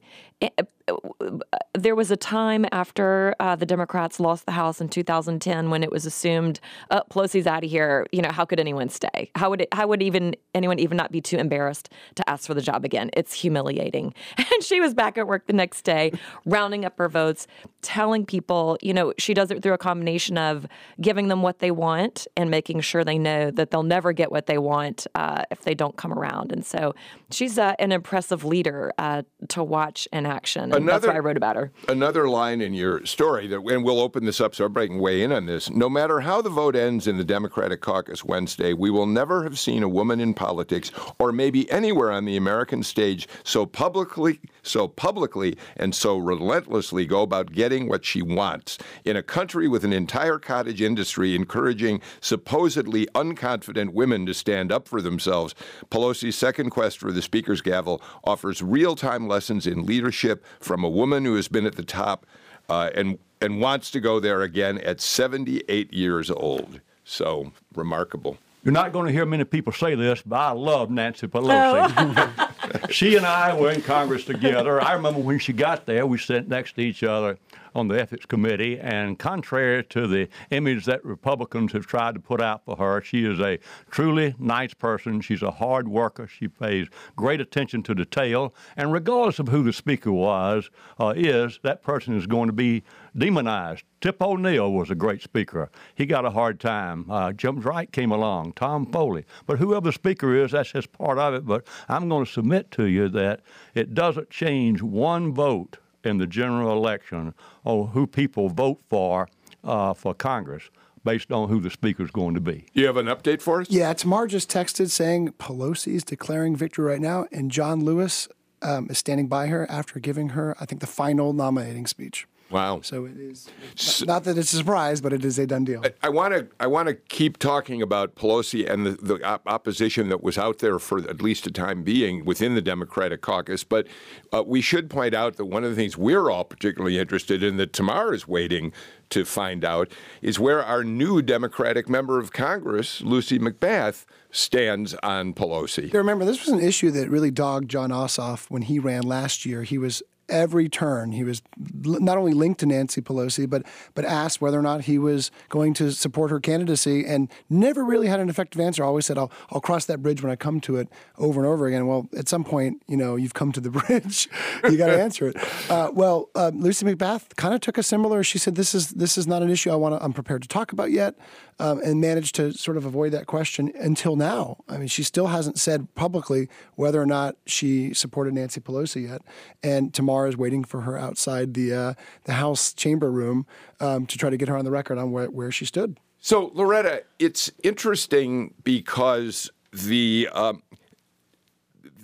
[1.74, 5.92] there was a time after uh, the Democrats lost the House in 2010 when it
[5.92, 6.60] was assumed
[6.92, 8.06] oh, Pelosi's out of here.
[8.12, 9.32] You know, how could anyone stay?
[9.36, 12.54] How would it, how would even anyone even not be too embarrassed to ask for
[12.54, 13.10] the job again?
[13.14, 14.14] It's humiliating.
[14.54, 16.12] And she was back at work the next day,
[16.46, 17.48] rounding up her votes,
[17.82, 20.68] telling people, you know, she does it through a combination of
[21.02, 24.46] giving them what they want and making sure they know that they'll never get what
[24.46, 26.52] they want uh, if they don't come around.
[26.52, 26.94] And so
[27.32, 30.64] she's uh, an impressive leader uh, to watch and action.
[30.64, 31.72] And another, that's I wrote about her.
[31.88, 35.24] Another line in your story that, and we'll open this up so everybody can weigh
[35.24, 35.70] in on this.
[35.70, 39.60] No matter how the vote ends in the Democratic caucus Wednesday, we will never have
[39.60, 44.88] seen a woman in politics, or maybe anywhere on the American stage, so publicly, so
[44.88, 48.78] publicly, and so relentlessly go about getting what she wants.
[49.06, 54.88] In a country with an entire cottage industry encouraging supposedly unconfident women to stand up
[54.88, 55.56] for themselves,
[55.90, 61.26] Pelosi's second quest for the Speaker's gavel offers real-time lessons in leadership from a woman
[61.26, 62.26] who has been at the top
[62.70, 66.80] uh, and and wants to go there again at 78 years old.
[67.04, 68.38] So remarkable.
[68.64, 71.94] You're not going to hear many people say this, but I love Nancy Pelosi.
[71.98, 72.80] Oh.
[72.90, 74.82] she and I were in Congress together.
[74.82, 77.38] I remember when she got there, we sat next to each other
[77.76, 82.42] on the Ethics Committee, and contrary to the image that Republicans have tried to put
[82.42, 83.60] out for her, she is a
[83.90, 85.22] truly nice person.
[85.22, 86.28] She's a hard worker.
[86.28, 91.60] She pays great attention to detail, and regardless of who the speaker was, uh, is
[91.64, 92.84] that person is going to be
[93.18, 93.84] demonized.
[94.02, 95.70] Tip O'Neill was a great speaker.
[95.96, 97.10] He got a hard time.
[97.10, 99.26] Uh, James Wright came along, Tom Foley.
[99.46, 101.46] But whoever the speaker is, that's just part of it.
[101.46, 103.42] But I'm going to submit to you that
[103.74, 109.28] it doesn't change one vote in the general election on who people vote for
[109.64, 110.70] uh, for Congress
[111.04, 112.66] based on who the speaker is going to be.
[112.74, 113.70] You have an update for us?
[113.70, 118.30] Yeah, Tamar just texted saying Pelosi is declaring victory right now, and John Lewis
[118.62, 122.26] um, is standing by her after giving her, I think, the final nominating speech.
[122.54, 122.82] Wow.
[122.82, 125.84] So it is so, not that it's a surprise, but it is a done deal.
[126.04, 130.10] I want to I want to keep talking about Pelosi and the, the op- opposition
[130.10, 133.64] that was out there for at least a time being within the Democratic caucus.
[133.64, 133.88] But
[134.32, 137.58] uh, we should point out that one of the things we're all particularly interested in
[137.58, 138.72] that Tamar is waiting
[139.10, 145.34] to find out is where our new Democratic member of Congress, Lucy McBath, stands on
[145.34, 145.94] Pelosi.
[145.94, 149.64] Remember, this was an issue that really dogged Jon Ossoff when he ran last year.
[149.64, 151.12] He was every turn.
[151.12, 154.98] He was not only linked to Nancy Pelosi, but but asked whether or not he
[154.98, 158.84] was going to support her candidacy, and never really had an effective answer.
[158.84, 161.68] Always said, "I'll I'll cross that bridge when I come to it," over and over
[161.68, 161.88] again.
[161.88, 164.30] Well, at some point, you know, you've come to the bridge,
[164.64, 165.38] you got to answer it.
[165.70, 168.24] Uh, well, uh, Lucy McBath kind of took a similar.
[168.24, 170.02] She said, "This is this is not an issue I want.
[170.02, 171.16] I'm prepared to talk about yet."
[171.60, 174.58] Um, and managed to sort of avoid that question until now.
[174.68, 179.22] I mean, she still hasn't said publicly whether or not she supported Nancy Pelosi yet,
[179.62, 181.94] and Tamar is waiting for her outside the uh,
[182.26, 183.46] the House chamber room
[183.80, 186.00] um, to try to get her on the record on where, where she stood.
[186.20, 190.30] So, Loretta, it's interesting because the.
[190.34, 190.64] Um,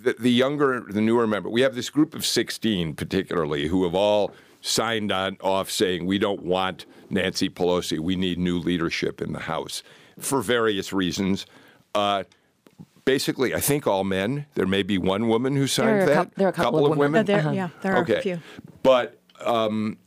[0.02, 3.94] the, the younger, the newer member, we have this group of 16 particularly who have
[3.94, 7.98] all signed on off saying we don't want Nancy Pelosi.
[7.98, 9.82] We need new leadership in the House
[10.18, 11.46] for various reasons.
[11.94, 12.24] Uh,
[13.04, 14.46] basically, I think all men.
[14.54, 16.14] There may be one woman who signed there that.
[16.14, 17.26] Couple, there are a couple, couple of, women.
[17.26, 17.34] women.
[17.34, 18.16] Uh, there, Yeah, there are okay.
[18.16, 18.40] a few.
[18.82, 19.98] But um,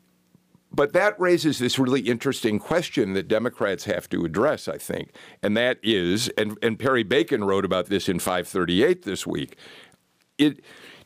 [0.73, 5.11] but that raises this really interesting question that Democrats have to address, I think,
[5.43, 9.55] and that is, and, and Perry Bacon wrote about this in 538 this week.
[10.39, 10.61] It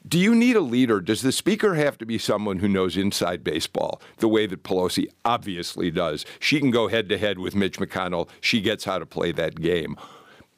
[0.08, 1.02] do you need a leader?
[1.02, 5.08] Does the speaker have to be someone who knows inside baseball the way that Pelosi
[5.26, 6.26] obviously does?
[6.39, 8.30] She can go head to head with Mitch McConnell.
[8.39, 9.98] She gets how to play that game.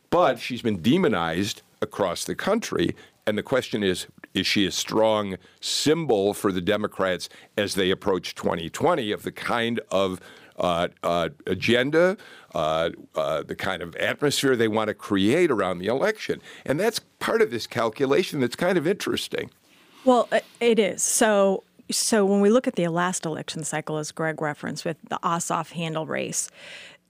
[0.10, 2.96] But she's been demonized across the country.
[3.26, 8.36] And the question is is she a strong symbol for the Democrats as they approach
[8.36, 10.20] 2020 of the kind of
[10.60, 12.18] agenda,
[12.54, 16.42] uh, uh, the kind of atmosphere they want to create around the election.
[16.66, 19.50] And that's part of this calculation that's kind of interesting.
[20.06, 21.04] Well, it is.
[21.04, 25.20] So so when we look at the last election cycle, as Greg referenced with the
[25.24, 26.50] Ossoff Handel race,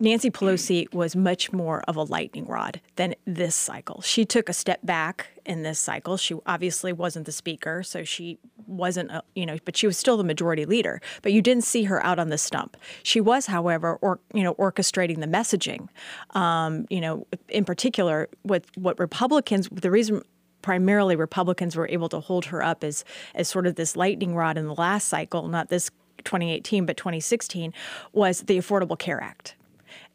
[0.01, 4.01] Nancy Pelosi was much more of a lightning rod than this cycle.
[4.01, 6.15] She took a step back in this cycle.
[6.15, 10.15] She obviously wasn't the speaker, so she wasn't, a, you know, but she was still
[10.15, 11.01] the majority leader.
[11.21, 12.77] But you didn't see her out on the stump.
[13.03, 15.89] She was, however, or you know, orchestrating the messaging.
[16.33, 20.21] Um, you know, in particular, with what Republicans, the reason
[20.61, 23.03] primarily Republicans were able to hold her up as
[23.35, 25.89] as sort of this lightning rod in the last cycle, not this
[26.23, 27.73] 2018 but 2016,
[28.13, 29.55] was the Affordable Care Act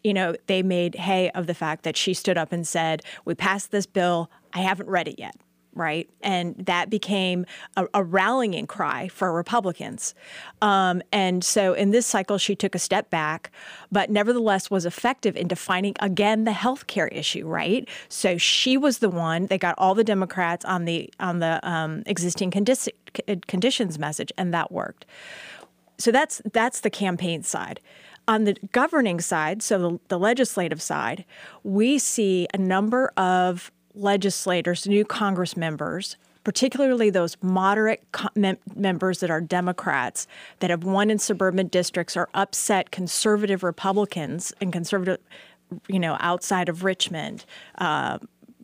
[0.05, 3.35] you know, they made hay of the fact that she stood up and said, We
[3.35, 4.31] passed this bill.
[4.53, 5.35] I haven't read it yet.
[5.77, 6.09] Right.
[6.21, 10.15] And that became a, a rallying cry for Republicans.
[10.63, 13.51] Um, and so in this cycle, she took a step back,
[13.91, 17.45] but nevertheless was effective in defining again the health care issue.
[17.49, 17.89] Right.
[18.09, 22.05] So she was the one that got all the Democrats on the on the um,
[22.07, 22.93] existing condi-
[23.49, 25.07] conditions message, and that worked.
[25.99, 27.81] So that's that's the campaign side.
[28.27, 31.25] On the governing side, so the, the legislative side,
[31.63, 38.03] we see a number of legislators, new Congress members, particularly those moderate
[38.35, 40.27] mem- members that are Democrats
[40.61, 45.21] that have won in suburban districts or upset conservative Republicans and conservative,
[45.89, 47.45] you know, outside of Richmond.
[47.79, 48.19] Uh,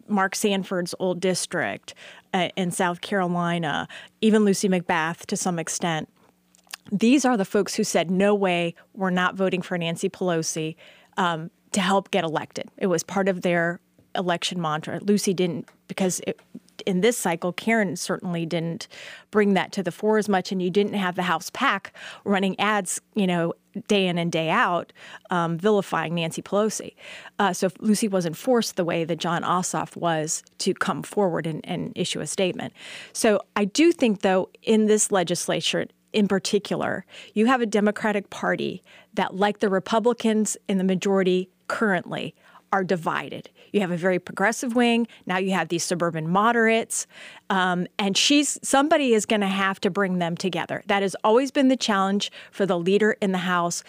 [0.08, 1.94] Mark Sanford's old district
[2.34, 3.86] uh, in South Carolina,
[4.20, 6.08] even Lucy McBath to some extent
[6.90, 10.76] these are the folks who said, no way, we're not voting for Nancy Pelosi
[11.16, 12.68] um, to help get elected.
[12.78, 13.80] It was part of their
[14.14, 14.98] election mantra.
[15.00, 16.40] Lucy didn't, because it,
[16.86, 18.88] in this cycle, Karen certainly didn't
[19.30, 21.92] bring that to the fore as much, and you didn't have the House PAC
[22.24, 23.52] running ads, you know,
[23.86, 24.92] day in and day out,
[25.30, 26.94] um, vilifying Nancy Pelosi.
[27.38, 31.60] Uh, so Lucy wasn't forced the way that Jon Ossoff was to come forward and,
[31.64, 32.72] and issue a statement.
[33.12, 38.82] So I do think, though, in this legislature, in particular, you have a Democratic Party
[39.14, 42.34] that, like the Republicans in the majority currently,
[42.72, 43.50] are divided.
[43.72, 45.06] You have a very progressive wing.
[45.26, 47.06] Now you have these suburban moderates,
[47.48, 50.82] um, and she's somebody is going to have to bring them together.
[50.86, 53.82] That has always been the challenge for the leader in the House,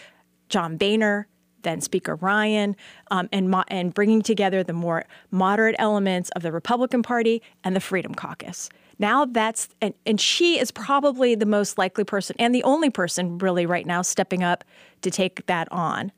[0.50, 1.28] John Boehner,
[1.64, 2.76] then Speaker Ryan,
[3.12, 7.76] um, and mo- and bringing together the more moderate elements of the Republican Party and
[7.76, 8.70] the Freedom Caucus.
[9.02, 13.40] Now that's, and, and she is probably the most likely person and the only person
[13.40, 14.64] really right now stepping up
[15.02, 16.12] to take that on.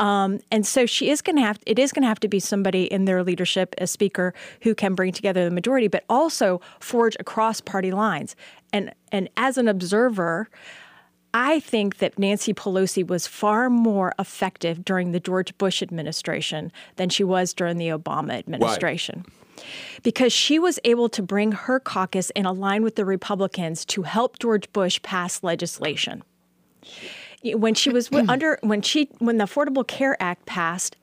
[0.00, 2.40] Um, and so she is going to have, it is going to have to be
[2.40, 7.16] somebody in their leadership as speaker who can bring together the majority, but also forge
[7.20, 8.34] across party lines.
[8.72, 10.48] And, and as an observer,
[11.32, 17.10] I think that Nancy Pelosi was far more effective during the George Bush administration than
[17.10, 19.24] she was during the Obama administration.
[19.24, 19.43] Why?
[20.02, 24.38] Because she was able to bring her caucus and align with the Republicans to help
[24.38, 26.22] George Bush pass legislation.
[27.44, 30.96] When she was under when she when the Affordable Care Act passed,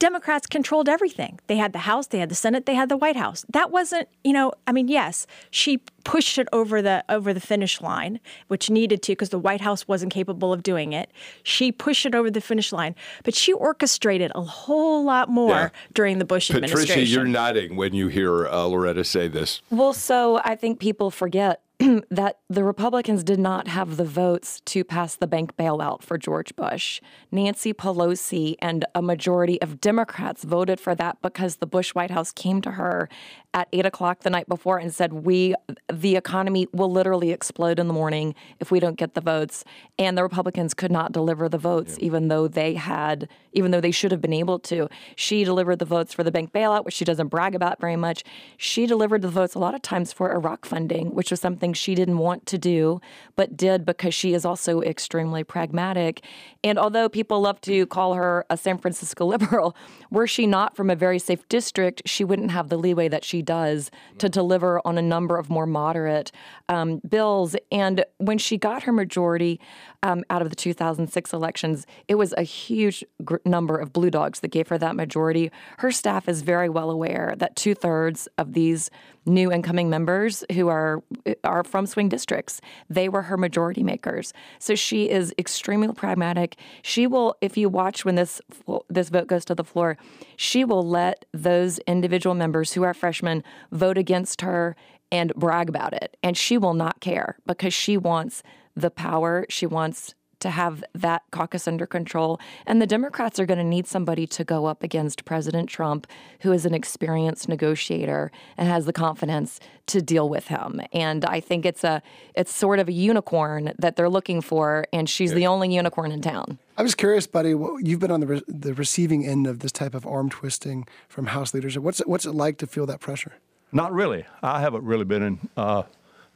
[0.00, 1.38] Democrats controlled everything.
[1.46, 3.44] They had the House, they had the Senate, they had the White House.
[3.50, 7.82] That wasn't, you know, I mean, yes, she pushed it over the over the finish
[7.82, 11.10] line, which needed to because the White House wasn't capable of doing it.
[11.42, 15.68] She pushed it over the finish line, but she orchestrated a whole lot more yeah.
[15.92, 16.94] during the Bush Patricia, administration.
[16.94, 19.60] Patricia, you're nodding when you hear uh, Loretta say this.
[19.68, 21.60] Well, so I think people forget
[22.10, 26.54] that the Republicans did not have the votes to pass the bank bailout for George
[26.54, 27.00] Bush.
[27.30, 32.32] Nancy Pelosi and a majority of Democrats voted for that because the Bush White House
[32.32, 33.08] came to her
[33.52, 35.54] at eight o'clock the night before and said, "We,
[35.92, 39.64] the economy will literally explode in the morning if we don't get the votes."
[39.98, 42.06] And the Republicans could not deliver the votes, yeah.
[42.06, 44.88] even though they had, even though they should have been able to.
[45.16, 48.24] She delivered the votes for the bank bailout, which she doesn't brag about very much.
[48.56, 51.94] She delivered the votes a lot of times for Iraq funding, which was something she
[51.94, 53.00] didn't want to do,
[53.36, 56.22] but did because she is also extremely pragmatic.
[56.62, 59.76] And although people love to call her a San Francisco liberal,
[60.10, 63.39] were she not from a very safe district, she wouldn't have the leeway that she
[63.42, 66.32] does to deliver on a number of more moderate
[66.68, 67.56] um, bills.
[67.70, 69.60] And when she got her majority
[70.02, 74.40] um, out of the 2006 elections, it was a huge gr- number of blue dogs
[74.40, 75.50] that gave her that majority.
[75.78, 78.90] Her staff is very well aware that two thirds of these
[79.26, 81.02] new incoming members who are
[81.44, 82.60] are from swing districts.
[82.88, 84.32] They were her majority makers.
[84.58, 86.56] So she is extremely pragmatic.
[86.82, 88.40] She will, if you watch when this
[88.88, 89.96] this vote goes to the floor,
[90.36, 94.76] she will let those individual members who are freshmen vote against her
[95.12, 96.16] and brag about it.
[96.22, 98.42] And she will not care because she wants
[98.76, 99.46] the power.
[99.48, 102.40] She wants to have that caucus under control.
[102.66, 106.06] And the Democrats are going to need somebody to go up against President Trump,
[106.40, 110.80] who is an experienced negotiator and has the confidence to deal with him.
[110.92, 112.02] And I think it's a
[112.34, 116.20] it's sort of a unicorn that they're looking for, and she's the only unicorn in
[116.22, 116.58] town.
[116.76, 117.50] I was curious, buddy.
[117.50, 121.26] You've been on the re- the receiving end of this type of arm twisting from
[121.26, 121.82] House leadership.
[121.82, 123.34] What's it, what's it like to feel that pressure?
[123.72, 124.24] Not really.
[124.42, 125.82] I haven't really been in uh,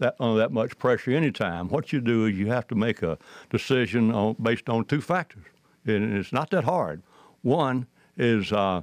[0.04, 1.68] that under that much pressure anytime.
[1.68, 3.16] What you do is you have to make a
[3.50, 5.44] decision on, based on two factors,
[5.86, 7.02] and it's not that hard.
[7.42, 7.86] One
[8.16, 8.82] is uh,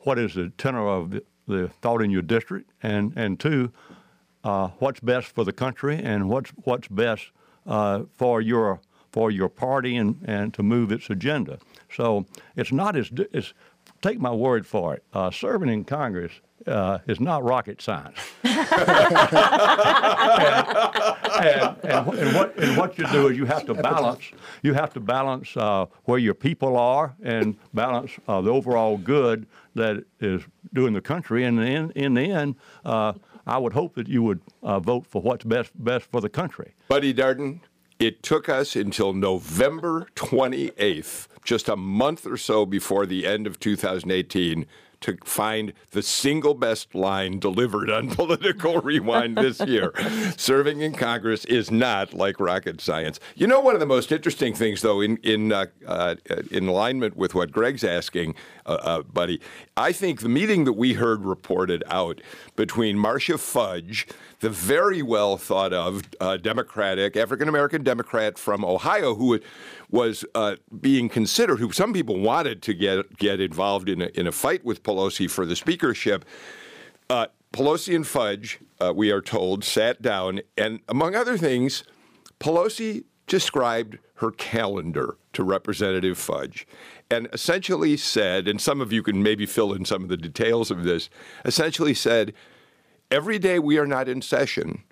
[0.00, 3.70] what is the tenor of the, the, thought in your district, and and two,
[4.42, 7.30] uh, what's best for the country and what's what's best
[7.66, 8.80] uh, for your
[9.12, 11.58] for your party and, and to move its agenda.
[11.94, 13.54] So it's not as it's
[14.02, 15.04] take my word for it.
[15.12, 16.32] Uh, serving in Congress
[16.68, 18.18] uh, is not rocket science.
[18.44, 18.58] and,
[21.42, 24.30] and, and, and, what, and what you do is you have to balance.
[24.62, 29.46] You have to balance uh, where your people are and balance uh, the overall good
[29.74, 30.42] that is
[30.74, 31.44] doing the country.
[31.44, 33.14] And in, in the end, uh,
[33.46, 36.74] I would hope that you would uh, vote for what's best best for the country.
[36.88, 37.60] Buddy Darden,
[37.98, 43.58] it took us until November 28th, just a month or so before the end of
[43.58, 44.66] 2018
[45.00, 49.92] to find the single best line delivered on Political Rewind this year.
[50.36, 53.20] Serving in Congress is not like rocket science.
[53.34, 56.16] You know, one of the most interesting things, though, in in uh, uh,
[56.50, 58.34] in alignment with what Greg's asking,
[58.66, 59.40] uh, uh buddy,
[59.76, 62.20] I think the meeting that we heard reported out
[62.56, 64.06] between Marcia Fudge,
[64.40, 69.40] the very well thought of uh, Democratic African American Democrat from Ohio, who
[69.90, 74.26] was uh, being considered, who some people wanted to get get involved in a, in
[74.26, 76.24] a fight with Pelosi for the speakership.
[77.10, 81.82] Uh, Pelosi and Fudge, uh, we are told, sat down, and among other things,
[82.38, 86.66] Pelosi described her calendar to Representative Fudge
[87.10, 90.70] and essentially said, and some of you can maybe fill in some of the details
[90.70, 91.08] of this,
[91.44, 92.34] essentially said,
[93.10, 94.82] every day we are not in session,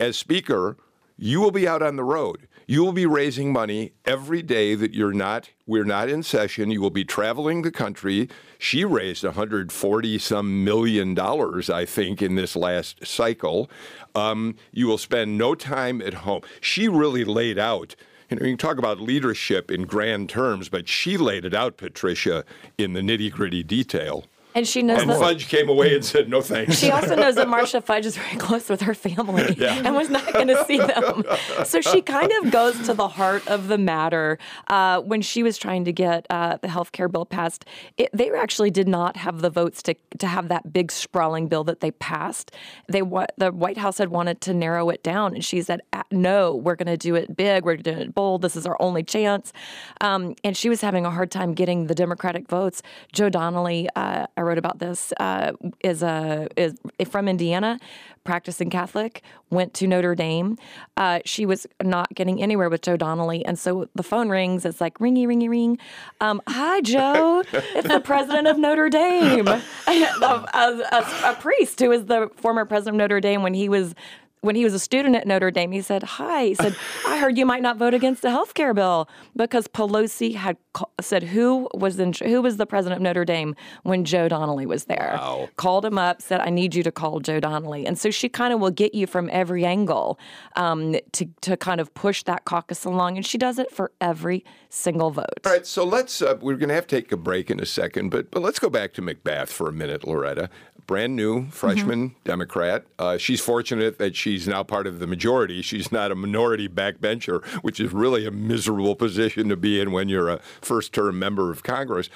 [0.00, 0.76] as Speaker,
[1.16, 2.46] you will be out on the road.
[2.66, 6.70] You will be raising money every day that you're not we're not in session.
[6.70, 8.28] You will be traveling the country.
[8.58, 13.70] She raised 140 some million dollars, I think, in this last cycle.
[14.14, 16.42] Um, you will spend no time at home.
[16.60, 17.96] She really laid out
[18.30, 21.78] you know, you can talk about leadership in grand terms, but she laid it out,
[21.78, 22.44] Patricia,
[22.76, 24.26] in the nitty gritty detail.
[24.58, 27.36] And she knows and that Fudge came away and said, "No thanks." She also knows
[27.36, 29.82] that Marcia Fudge is very close with her family yeah.
[29.84, 31.22] and was not going to see them.
[31.64, 34.36] So she kind of goes to the heart of the matter.
[34.66, 37.66] Uh, when she was trying to get uh, the health care bill passed,
[37.98, 41.62] it, they actually did not have the votes to to have that big sprawling bill
[41.62, 42.50] that they passed.
[42.88, 43.02] They
[43.36, 46.86] the White House had wanted to narrow it down, and she said, "No, we're going
[46.86, 47.64] to do it big.
[47.64, 48.42] We're doing it bold.
[48.42, 49.52] This is our only chance."
[50.00, 52.82] Um, and she was having a hard time getting the Democratic votes.
[53.12, 53.88] Joe Donnelly.
[53.94, 56.74] Uh, wrote about this, uh, is a is
[57.08, 57.78] from Indiana,
[58.24, 60.56] practicing Catholic, went to Notre Dame.
[60.96, 64.64] Uh, she was not getting anywhere with Joe Donnelly, and so the phone rings.
[64.64, 65.78] It's like ringy, ringy, ring.
[66.20, 67.42] Um, Hi, Joe.
[67.52, 72.96] it's the president of Notre Dame, a, a, a priest who was the former president
[72.96, 73.94] of Notre Dame when he was
[74.40, 76.46] when he was a student at Notre Dame, he said, Hi.
[76.46, 76.76] He said,
[77.06, 80.56] I heard you might not vote against the health care bill because Pelosi had
[81.00, 84.84] said who was in, who was the president of Notre Dame when Joe Donnelly was
[84.84, 85.16] there.
[85.18, 85.48] Wow.
[85.56, 87.86] Called him up, said, I need you to call Joe Donnelly.
[87.86, 90.18] And so she kind of will get you from every angle
[90.56, 93.16] um, to, to kind of push that caucus along.
[93.16, 95.26] And she does it for every single vote.
[95.44, 95.66] All right.
[95.66, 98.30] So let's, uh, we're going to have to take a break in a second, but,
[98.30, 100.50] but let's go back to McBath for a minute, Loretta
[100.88, 102.18] brand new freshman mm-hmm.
[102.24, 102.84] Democrat.
[102.98, 105.62] Uh, she's fortunate that she's now part of the majority.
[105.62, 110.08] She's not a minority backbencher, which is really a miserable position to be in when
[110.08, 112.10] you're a first term member of Congress.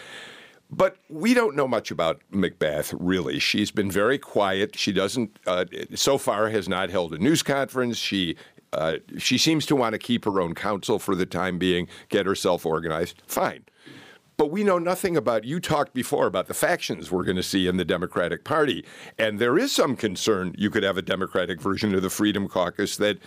[0.75, 3.39] But we don't know much about McBath, really.
[3.39, 4.75] She's been very quiet.
[4.75, 7.99] She doesn't, uh, so far, has not held a news conference.
[7.99, 8.37] She
[8.73, 12.25] uh, she seems to want to keep her own counsel for the time being, get
[12.25, 13.23] herself organized.
[13.27, 13.65] Fine.
[14.37, 17.67] But we know nothing about, you talked before about the factions we're going to see
[17.67, 18.85] in the Democratic Party.
[19.19, 22.97] And there is some concern you could have a Democratic version of the Freedom Caucus
[22.97, 23.19] that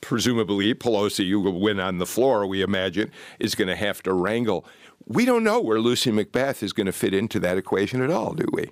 [0.00, 4.12] presumably Pelosi, who will win on the floor, we imagine, is going to have to
[4.12, 4.64] wrangle.
[5.06, 8.34] We don't know where Lucy McBath is going to fit into that equation at all,
[8.34, 8.70] do we?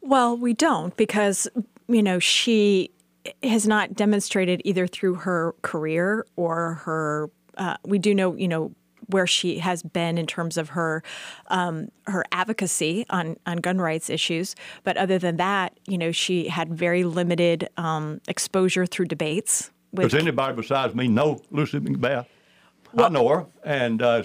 [0.00, 1.48] Well, we don't because,
[1.86, 2.90] you know, she
[3.42, 7.30] has not demonstrated either through her career or her.
[7.56, 8.72] Uh, we do know, you know,
[9.08, 11.02] where she has been in terms of her
[11.48, 14.54] um, her advocacy on on gun rights issues.
[14.84, 19.70] But other than that, you know, she had very limited um, exposure through debates.
[19.94, 22.26] Does anybody besides me know Lucy McBath?
[22.96, 24.22] I know her, and uh,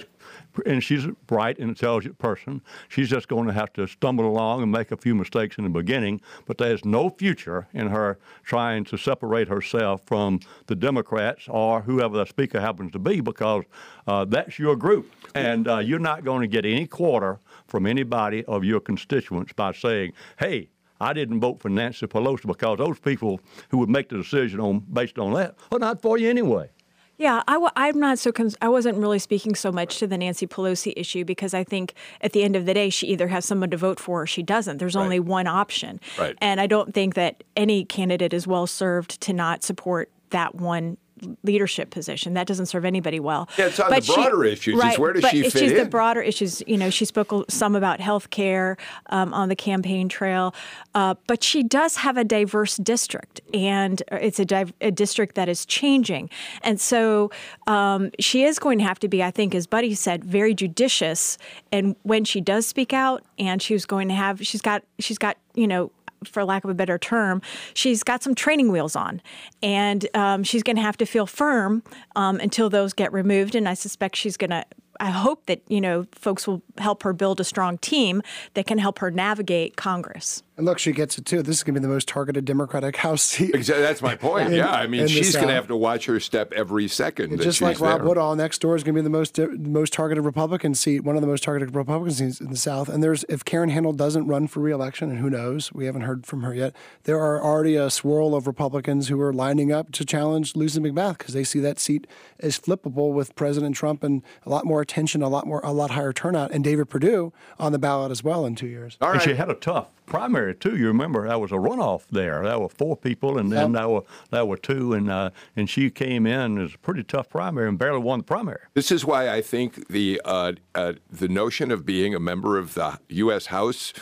[0.66, 2.62] and she's a bright and intelligent person.
[2.88, 5.70] She's just going to have to stumble along and make a few mistakes in the
[5.70, 11.82] beginning, but there's no future in her trying to separate herself from the Democrats or
[11.82, 13.64] whoever the speaker happens to be because
[14.06, 15.10] uh, that's your group.
[15.34, 19.72] And uh, you're not going to get any quarter from anybody of your constituents by
[19.72, 20.68] saying, hey,
[21.00, 24.80] I didn't vote for Nancy Pelosi because those people who would make the decision on
[24.92, 26.70] based on that are not for you anyway.
[27.16, 28.32] Yeah, I w- I'm not so.
[28.32, 31.94] Cons- I wasn't really speaking so much to the Nancy Pelosi issue because I think
[32.20, 34.42] at the end of the day, she either has someone to vote for or she
[34.42, 34.78] doesn't.
[34.78, 35.02] There's Right.
[35.02, 36.34] only one option, Right.
[36.40, 40.96] and I don't think that any candidate is well served to not support that one
[41.42, 42.34] leadership position.
[42.34, 43.48] That doesn't serve anybody well.
[43.58, 44.78] Yeah, it's on the But she- broader issues.
[44.78, 45.76] Right, where does but she fit just in?
[45.76, 46.62] the broader issues.
[46.66, 48.76] You know, she spoke some about health care
[49.10, 50.54] um, on the campaign trail,
[50.94, 55.48] uh, but she does have a diverse district, and it's a, div- a district that
[55.48, 56.30] is changing.
[56.62, 57.30] And so
[57.66, 61.38] um, she is going to have to be, I think, as Buddy said, very judicious.
[61.72, 65.36] And when she does speak out, and she's going to have, she's got, she's got,
[65.54, 65.90] you know,
[66.28, 67.42] for lack of a better term,
[67.74, 69.20] she's got some training wheels on,
[69.62, 71.82] and um, she's going to have to feel firm
[72.16, 73.54] um, until those get removed.
[73.54, 74.64] And I suspect she's going to.
[75.00, 78.22] I hope that you know folks will help her build a strong team
[78.54, 80.42] that can help her navigate Congress.
[80.56, 81.42] And look, she gets it too.
[81.42, 83.54] This is going to be the most targeted Democratic House seat.
[83.54, 84.48] Exactly, that's my point.
[84.48, 87.32] In- yeah, I mean, she's going to have to watch her step every second.
[87.32, 88.08] That just like Rob there.
[88.08, 91.16] Woodall next door is going to be the most uh, most targeted Republican seat, one
[91.16, 92.88] of the most targeted Republican seats in the South.
[92.88, 96.24] And there's if Karen Handel doesn't run for reelection, and who knows, we haven't heard
[96.24, 96.74] from her yet.
[97.02, 101.18] There are already a swirl of Republicans who are lining up to challenge Lucy McBath
[101.18, 102.06] because they see that seat
[102.38, 105.90] as flippable with President Trump and a lot more attention, a lot more, a lot
[105.90, 108.96] higher turnout, and David Perdue on the ballot as well in two years.
[109.00, 110.76] All And she had a tough primary too.
[110.76, 112.44] You remember that was a runoff there.
[112.44, 113.80] There were four people, and then Yep.
[113.80, 117.28] there were there were two, and uh, and she came in as a pretty tough
[117.28, 118.60] primary and barely won the primary.
[118.74, 122.74] This is why I think the uh, uh, the notion of being a member of
[122.74, 123.46] the U.S.
[123.46, 123.92] House,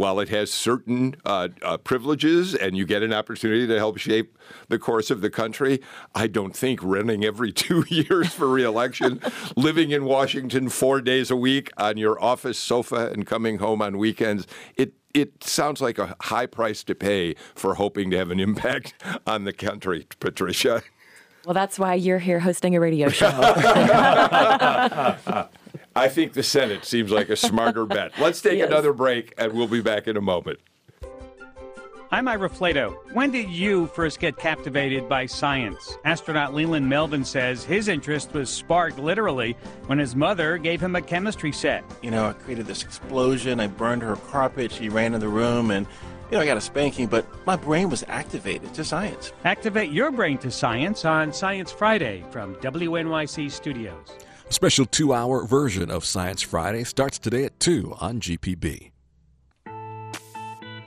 [0.00, 4.38] while it has certain uh, uh, privileges and you get an opportunity to help shape
[4.70, 5.78] the course of the country,
[6.14, 9.20] I don't think running every two years for reelection,
[9.56, 13.98] living in Washington four days a week on your office sofa and coming home on
[13.98, 18.40] weekends, it it sounds like a high price to pay for hoping to have an
[18.40, 18.94] impact
[19.26, 20.82] on the country, Patricia.
[21.44, 23.28] Well, that's why you're here hosting a radio show.
[25.96, 28.12] I think the Senate seems like a smarter bet.
[28.20, 28.68] Let's take Yes.
[28.68, 30.60] another break, and we'll be back in a moment.
[32.12, 32.96] I'm Ira Flatow.
[33.12, 35.96] When did you first get captivated by science?
[36.04, 41.02] Astronaut Leland Melvin says his interest was sparked literally when his mother gave him a
[41.02, 41.84] chemistry set.
[42.02, 43.60] You know, I created this explosion.
[43.60, 44.72] I burned her carpet.
[44.72, 45.86] She ran in the room, and
[46.32, 47.06] you know, I got a spanking.
[47.06, 49.32] But my brain was activated to science.
[49.44, 54.08] Activate your brain to science on Science Friday from WNYC Studios.
[54.50, 58.90] A special two hour version of Science Friday starts today at 2 on GPB.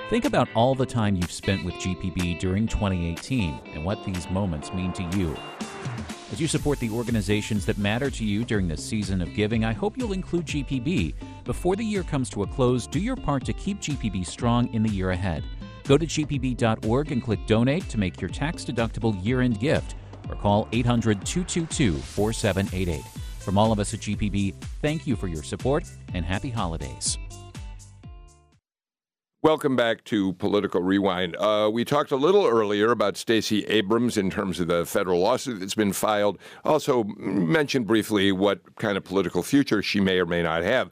[0.10, 4.74] Think about all the time you've spent with GPB during 2018 and what these moments
[4.74, 5.34] mean to you.
[6.34, 9.72] As you support the organizations that matter to you during this season of giving, I
[9.72, 11.14] hope you'll include GPB.
[11.46, 14.84] Before the year comes to a close, do your part to keep GPB strong in
[14.84, 15.42] the year ahead.
[15.86, 19.96] Go to gpb.org and click donate to make your tax deductible year end gift
[20.28, 23.23] or call 800 222 4788.
[23.44, 25.84] From all of us at GPB, thank you for your support
[26.14, 27.18] and happy holidays.
[29.42, 31.36] Welcome back to Political Rewind.
[31.36, 35.60] Uh, we talked a little earlier about Stacey Abrams in terms of the federal lawsuit
[35.60, 36.38] that's been filed.
[36.64, 40.90] Also mentioned briefly what kind of political future she may or may not have.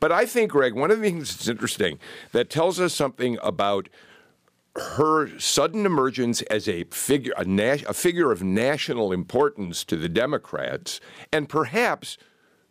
[0.00, 1.98] But I think, Greg, one of the things that's interesting
[2.32, 3.90] that tells us something about
[4.76, 10.08] her sudden emergence as a figure, a, nas- a figure of national importance to the
[10.08, 11.00] Democrats,
[11.32, 12.16] and perhaps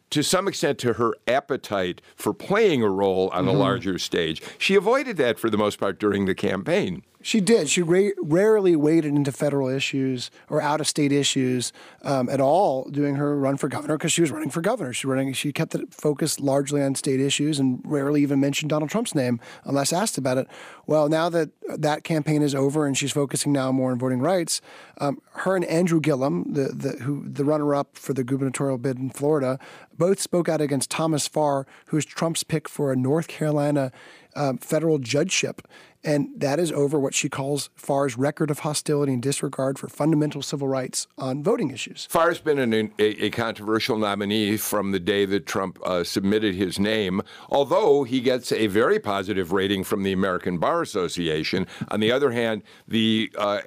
[0.10, 3.60] to some extent to her appetite for playing a role on a mm-hmm.
[3.60, 4.42] larger stage.
[4.58, 7.04] She avoided that for the most part during the campaign.
[7.22, 7.70] She did.
[7.70, 12.90] She ra- rarely waded into federal issues or out of state issues um, at all
[12.90, 14.94] doing her run for governor because she was running for governor.
[14.94, 15.34] She running.
[15.34, 19.42] She kept it focused largely on state issues and rarely even mentioned Donald Trump's name
[19.66, 20.48] unless asked about it.
[20.88, 24.62] Well, now that that campaign is over and she's focusing now more on voting rights,
[25.00, 29.10] um, her and Andrew Gillum, the the who the runner-up for the gubernatorial bid in
[29.10, 29.60] Florida,
[29.98, 33.92] both spoke out against Thomas Farr, who is Trump's pick for a North Carolina
[34.36, 35.62] um, federal judgeship.
[36.02, 40.42] And that is over what she calls Farr's record of hostility and disregard for fundamental
[40.42, 42.06] civil rights on voting issues.
[42.06, 46.80] Farr's been an, a, a, controversial nominee from the day that Trump uh, submitted his
[46.80, 51.68] name, although he gets a very positive rating from the American Bar Association.
[51.90, 53.60] On the other hand, the uh,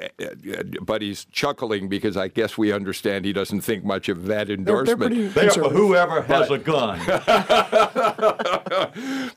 [0.81, 5.35] but he's chuckling because I guess we understand he doesn't think much of that endorsement.
[5.35, 6.99] They're, they're whoever has but, a gun.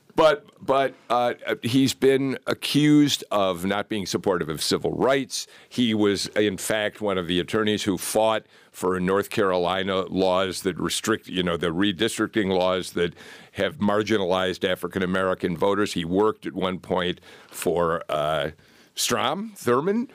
[0.16, 5.46] but but uh, he's been accused of not being supportive of civil rights.
[5.68, 10.76] He was, in fact, one of the attorneys who fought for North Carolina laws that
[10.78, 13.14] restrict, you know, the redistricting laws that
[13.52, 15.92] have marginalized African American voters.
[15.92, 18.50] He worked at one point for uh,
[18.94, 20.08] Strom Thurmond.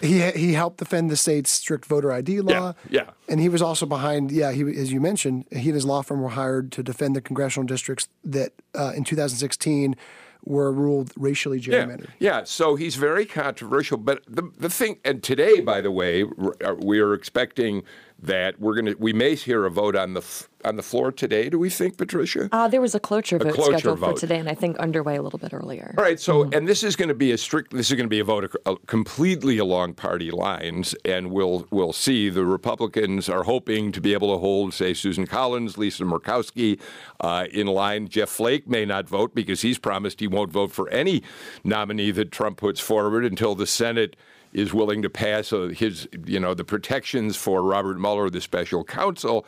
[0.00, 2.74] He he helped defend the state's strict voter ID law.
[2.90, 3.10] Yeah, yeah.
[3.28, 4.30] And he was also behind.
[4.30, 7.20] Yeah, he as you mentioned, he and his law firm were hired to defend the
[7.20, 9.96] congressional districts that uh, in 2016
[10.44, 12.10] were ruled racially gerrymandered.
[12.18, 12.44] Yeah, yeah.
[12.44, 13.96] So he's very controversial.
[13.96, 17.82] But the the thing, and today, by the way, uh, we are expecting
[18.26, 20.24] that we're going to we may hear a vote on the
[20.64, 21.50] on the floor today.
[21.50, 22.48] Do we think, Patricia?
[22.50, 24.14] Uh, there was a cloture a vote cloture scheduled vote.
[24.14, 25.94] for today, and I think underway a little bit earlier.
[25.98, 26.18] All right.
[26.18, 26.54] So, mm-hmm.
[26.54, 27.72] and this is going to be a strict.
[27.72, 31.92] This is going to be a vote a, completely along party lines, and we'll we'll
[31.92, 32.30] see.
[32.30, 36.80] The Republicans are hoping to be able to hold, say, Susan Collins, Lisa Murkowski,
[37.20, 38.08] uh, in line.
[38.08, 41.22] Jeff Flake may not vote because he's promised he won't vote for any
[41.62, 44.16] nominee that Trump puts forward until the Senate
[44.54, 48.84] is willing to pass uh, his, you know, the protections for Robert Mueller, the special
[48.84, 49.44] counsel.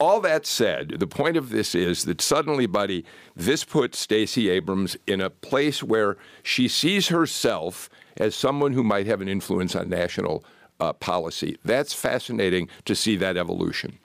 [0.00, 3.04] All that said, the point of this is that suddenly, buddy,
[3.34, 9.06] this puts Stacey Abrams in a place where she sees herself as someone who might
[9.06, 10.44] have an influence on national
[10.80, 11.58] uh, policy.
[11.64, 13.98] That's fascinating to see that evolution.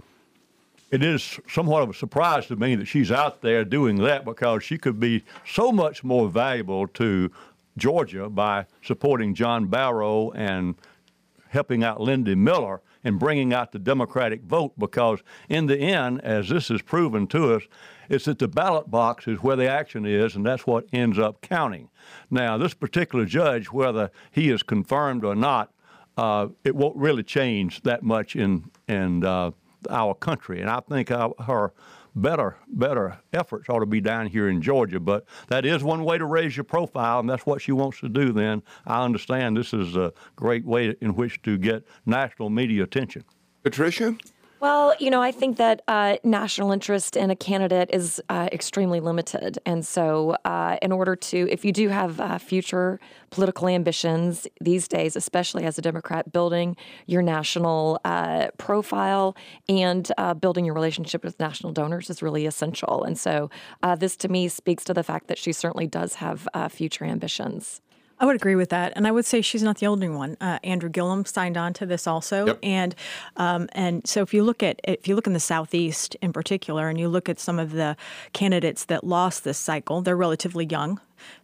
[0.92, 4.62] It is somewhat of a surprise to me that she's out there doing that because
[4.62, 7.32] she could be so much more valuable to
[7.82, 10.76] Georgia by supporting John Barrow and
[11.50, 15.20] helping out Lindy Miller and bringing out the Democratic vote because,
[15.50, 17.64] in the end, as this is proven to us,
[18.08, 21.42] it's that the ballot box is where the action is, and that's what ends up
[21.42, 21.90] counting.
[22.30, 25.74] Now, this particular judge, whether he is confirmed or not,
[26.18, 29.52] uh, it won't really change that much in in uh,
[29.90, 31.74] our country, and I think our, her
[32.16, 35.00] better better efforts ought to be down here in Georgia.
[35.00, 38.10] But that is one way to raise your profile, and that's what she wants to
[38.10, 38.32] do.
[38.32, 43.24] Then I understand this is a great way in which to get national media attention.
[43.64, 44.16] Patricia.
[44.62, 49.00] Well, you know, I think that uh, national interest in a candidate is uh, extremely
[49.00, 49.58] limited.
[49.66, 53.00] And so, uh, in order to, if you do have uh, future
[53.32, 59.36] political ambitions these days, especially as a Democrat, building your national uh, profile
[59.68, 63.04] and uh, building your relationship with national donors is really essential.
[63.04, 63.50] And so,
[63.98, 67.82] this to me speaks to the fact that she certainly does have future ambitions.
[68.22, 70.38] I would agree with that, and I would say she's not the only one.
[70.40, 72.60] Uh, Andrew Gillum signed on to this also, yep.
[72.62, 72.96] and
[73.36, 76.88] um, and so if you look at if you look in the southeast in particular,
[76.88, 77.98] and you look at some of the
[78.34, 81.02] candidates that lost this cycle, they're relatively young.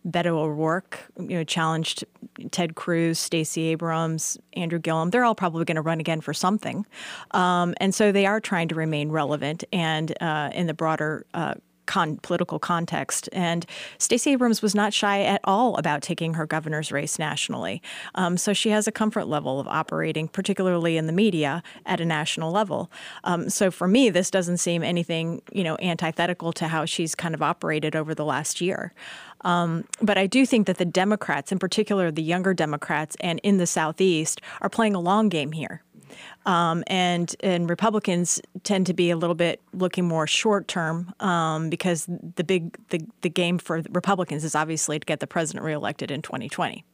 [0.08, 2.04] Beto O'Rourke, you know, challenged
[2.52, 5.10] Ted Cruz, Stacey Abrams, Andrew Gillum.
[5.10, 6.86] They're all probably going to run again for something,
[7.32, 11.56] um, and so they are trying to remain relevant and uh, in the broader uh,
[11.88, 13.28] con- political context.
[13.34, 13.66] And
[13.98, 17.82] Stacey Abrams was not shy at all about taking her governor's race nationally.
[18.16, 22.06] Um, so she has a comfort level of operating, particularly in the media, at a
[22.06, 22.92] national level.
[23.24, 27.34] Um, so for me, this doesn't seem anything, you know, antithetical to how she's kind
[27.34, 28.94] of operated over the last year.
[29.42, 33.58] Um, but I do think that the Democrats, in particular the younger Democrats and in
[33.58, 35.84] the Southeast, are playing a long game here.
[36.48, 41.70] Um, and and Republicans tend to be a little bit looking more short term um,
[41.70, 46.10] because the big the, the game for Republicans is obviously to get the president reelected
[46.10, 46.86] in 2020.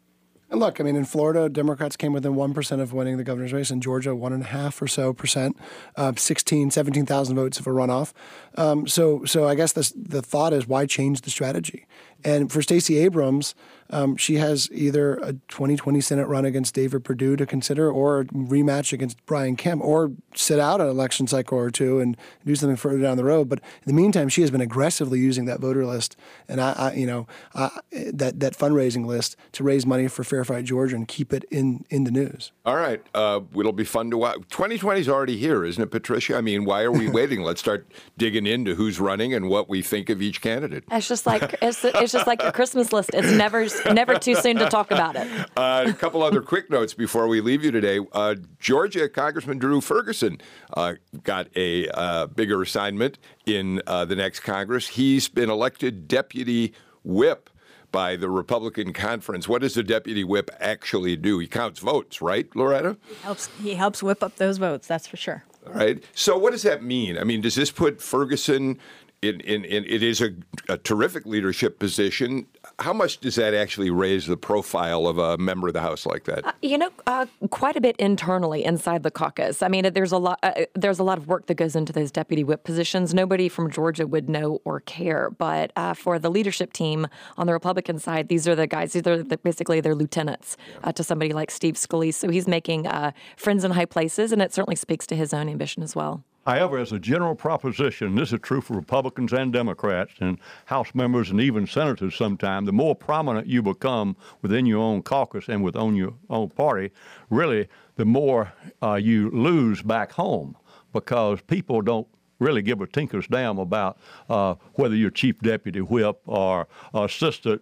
[0.54, 3.72] And look, I mean, in Florida, Democrats came within 1% of winning the governor's race.
[3.72, 5.58] In Georgia, one and a half or so percent,
[5.96, 8.14] uh, 16, 17,000 votes of a runoff.
[8.56, 11.88] Um, so, so I guess this, the thought is why change the strategy?
[12.24, 13.56] And for Stacey Abrams,
[13.90, 18.26] um, she has either a 2020 Senate run against David Perdue to consider, or a
[18.26, 22.76] rematch against Brian Kemp, or sit out an election cycle or two and do something
[22.76, 23.50] further down the road.
[23.50, 26.16] But in the meantime, she has been aggressively using that voter list
[26.48, 30.44] and I, I you know, I, that that fundraising list to raise money for Fair
[30.46, 32.52] Fight Georgia and keep it in in the news.
[32.66, 34.38] All right, uh, it'll be fun to watch.
[34.50, 36.36] 2020 is already here, isn't it, Patricia?
[36.36, 37.42] I mean, why are we waiting?
[37.42, 40.84] Let's start digging into who's running and what we think of each candidate.
[40.92, 43.12] It's just like it's, it's just like your Christmas list.
[43.14, 45.28] It's never never too soon to talk about it.
[45.56, 48.00] Uh, a couple other quick notes before we leave you today.
[48.12, 50.40] Uh, Georgia Congressman Drew Ferguson
[50.74, 54.88] uh, got a uh, bigger assignment in uh, the next Congress.
[54.88, 56.74] He's been elected deputy
[57.04, 57.50] whip
[57.92, 59.48] by the Republican conference.
[59.48, 61.40] What does the deputy whip actually do?
[61.40, 62.98] He counts votes, right, Loretta?
[63.22, 65.44] Helps he helps whip up those votes, that's for sure.
[65.68, 66.04] All right.
[66.14, 67.18] So what does that mean?
[67.18, 68.80] I mean, does this put Ferguson
[69.24, 70.32] in, in, in it is a,
[70.70, 72.46] a terrific leadership position.
[72.80, 76.24] How much does that actually raise the profile of a member of the House like
[76.26, 76.56] that?
[76.62, 79.62] You know, uh, quite a bit internally inside the caucus.
[79.62, 80.40] I mean, there's a lot.
[80.42, 83.14] Uh, there's a lot of work that goes into those deputy whip positions.
[83.14, 87.08] Nobody from Georgia would know or care, but uh, for the leadership team
[87.38, 88.94] on the Republican side, these are the guys.
[88.94, 92.16] These are the, basically their lieutenants uh, to somebody like Steve Scalise.
[92.16, 95.48] So he's making uh, friends in high places, and it certainly speaks to his own
[95.48, 96.24] ambition as well.
[96.46, 101.30] However, as a general proposition, this is true for Republicans and Democrats and House members
[101.30, 105.96] and even senators sometimes, the more prominent you become within your own caucus and within
[105.96, 106.92] your own party,
[107.30, 110.58] really, the more uh, you lose back home
[110.92, 112.08] because people don't
[112.40, 113.98] really give a tinker's damn about
[114.30, 117.62] uh, whether you're chief deputy whip or assistant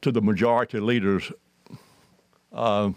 [0.00, 1.32] to the majority leader's
[2.52, 2.90] uh,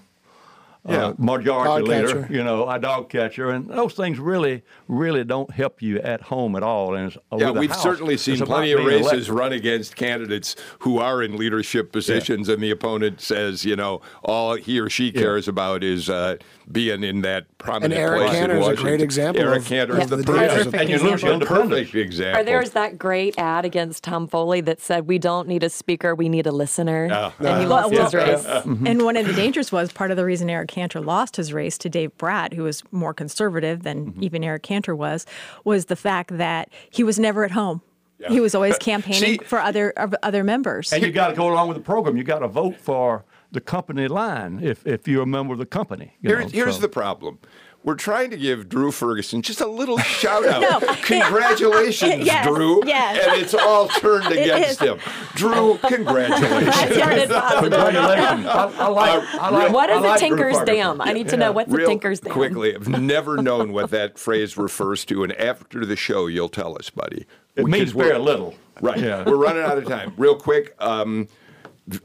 [0.87, 1.07] Yeah.
[1.07, 2.33] uh, majority Dog leader, catcher.
[2.33, 6.55] you know, a dog catcher, and those things really, really don't help you at home
[6.55, 6.95] at all.
[6.95, 9.29] And it's, Yeah, the we've House, certainly seen about plenty of races elected.
[9.29, 14.55] run against candidates who are in leadership positions, and the opponent says, you know, all
[14.55, 16.37] he or she cares about is uh,
[16.71, 19.93] being in that prominent Eric place Cantor in is a great example Eric of- Cantor
[19.97, 22.41] of is the, the perfect, And you lose your perfect example.
[22.41, 26.15] Or there's that great ad against Tom Foley that said, "We don't need a speaker,
[26.15, 27.31] we need a listener," Yeah.
[27.39, 28.85] and he Well, lost his well, race.
[28.85, 31.77] And one of the dangers was part of the reason Eric Cantor lost his race
[31.79, 34.23] to Dave Brat, who was more conservative than mm-hmm.
[34.23, 35.25] even Eric Cantor was,
[35.65, 37.81] was the fact that he was never at home.
[38.27, 40.91] He was always campaigning See- for other of other members.
[40.91, 42.17] And you got to go along with the program.
[42.17, 45.65] You got to vote for the company line if, if you're a member of the
[45.65, 46.13] company.
[46.21, 46.81] you Here's, know, here's so.
[46.81, 47.39] the problem.
[47.83, 50.61] We're trying to give Drew Ferguson just a little shout out.
[50.61, 50.79] No.
[51.01, 52.81] Congratulations, Yes, Drew.
[52.85, 53.25] yes.
[53.25, 54.87] And it's all turned against is.
[54.89, 54.99] him.
[55.35, 56.75] Drew, congratulations.
[56.75, 57.71] Started positive.
[57.71, 58.45] Congratulations.
[58.45, 61.01] I, I like, I like, What I is a tinker's dam?
[61.01, 62.33] I need to know what's a tinker's dam.
[62.33, 66.75] quickly, I've never known what that phrase refers to, and after the show, you'll tell
[66.77, 67.25] us, buddy.
[67.55, 68.55] It means very little.
[68.81, 68.99] Right.
[68.99, 69.23] Yeah.
[69.25, 70.13] We're running out of time.
[70.17, 70.75] Real quick.
[70.79, 71.27] Um,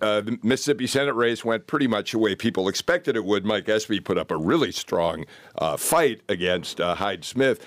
[0.01, 3.45] uh, the Mississippi Senate race went pretty much the way people expected it would.
[3.45, 5.24] Mike Espy put up a really strong
[5.59, 7.64] uh, fight against uh, Hyde Smith.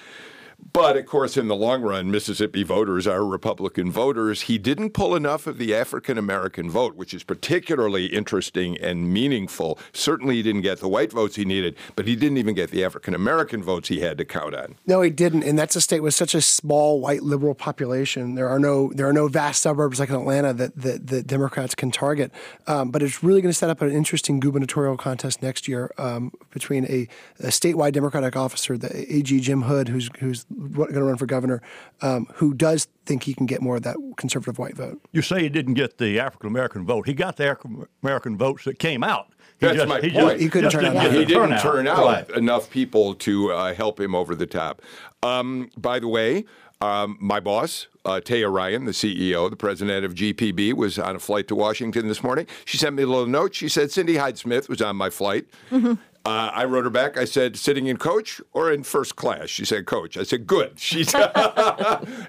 [0.74, 4.42] But of course, in the long run, Mississippi voters are Republican voters.
[4.42, 9.80] He didn't pull enough of the African American vote, which is particularly interesting and meaningful.
[9.94, 12.84] Certainly, he didn't get the white votes he needed, but he didn't even get the
[12.84, 14.76] African American votes he had to count on.
[14.86, 18.36] No, he didn't, and that's a state with such a small white liberal population.
[18.36, 21.76] There are no there are no vast suburbs like in Atlanta that that, that Democrats
[21.76, 22.32] can target.
[22.66, 26.32] Um, but it's really going to set up an interesting gubernatorial contest next year um,
[26.52, 27.08] between a,
[27.40, 31.62] a statewide Democratic officer, the AG Jim Hood, who's who's going to run for governor,
[32.02, 35.02] um, who does think he can get more of that conservative white vote.
[35.12, 37.06] You say he didn't get the African American vote.
[37.08, 39.28] He got the African American votes that came out.
[39.60, 40.30] He That's just, my he point.
[40.32, 41.12] Just, He couldn't just turn didn't out.
[41.14, 41.62] he didn't turnout.
[41.62, 42.30] turn out Right.
[42.32, 44.82] enough people to uh, help him over the top.
[45.24, 46.46] Um, by the way,
[46.80, 51.20] um, my boss, uh, Teya Ryan, the CEO, the president of GPB, was on a
[51.20, 52.46] flight to Washington this morning.
[52.66, 53.56] She sent me a little note.
[53.56, 55.48] She said Cindy Hyde Smith was on my flight.
[56.28, 57.18] Uh, I wrote her back.
[57.18, 59.48] I said, sitting in coach or in first class?
[59.50, 60.18] She said, coach.
[60.18, 60.74] I said, good.
[60.80, 61.32] She said,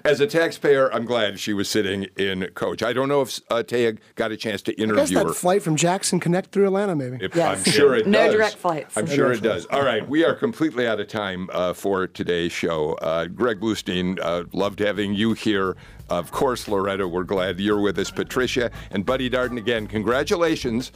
[0.05, 2.81] as a taxpayer, I'm glad she was sitting in coach.
[2.83, 5.33] I don't know if uh, Teya got a chance to I guess interview that her.
[5.33, 7.17] flight from Jackson connect through Atlanta, maybe.
[7.21, 7.65] If- Yes.
[7.67, 8.33] I'm sure it No does.
[8.35, 8.97] direct flights.
[8.97, 9.65] I'm No sure it does.
[9.67, 12.93] All right, we are completely out of time uh, for today's show.
[13.01, 15.75] Uh, Greg Bluestein, uh, loved having you here.
[16.09, 18.09] Of course, Loretta, we're glad you're with us.
[18.11, 20.91] Patricia and Buddy Darden, again, congratulations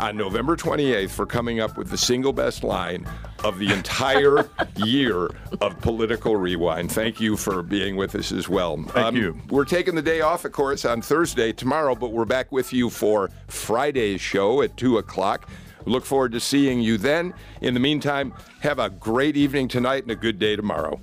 [0.00, 3.06] on November 28th for coming up with the single best line
[3.44, 5.30] of the entire year
[5.60, 6.90] of Political Rewind.
[6.92, 8.76] Thank you for being with us as well.
[8.76, 9.38] Thank um, you.
[9.48, 12.90] We're taking the day off, of course, on Thursday tomorrow, but we're back with you
[12.90, 15.48] for Friday's show at 2 o'clock.
[15.84, 17.34] Look forward to seeing you then.
[17.60, 21.00] In the meantime, have a great evening tonight and a good day tomorrow.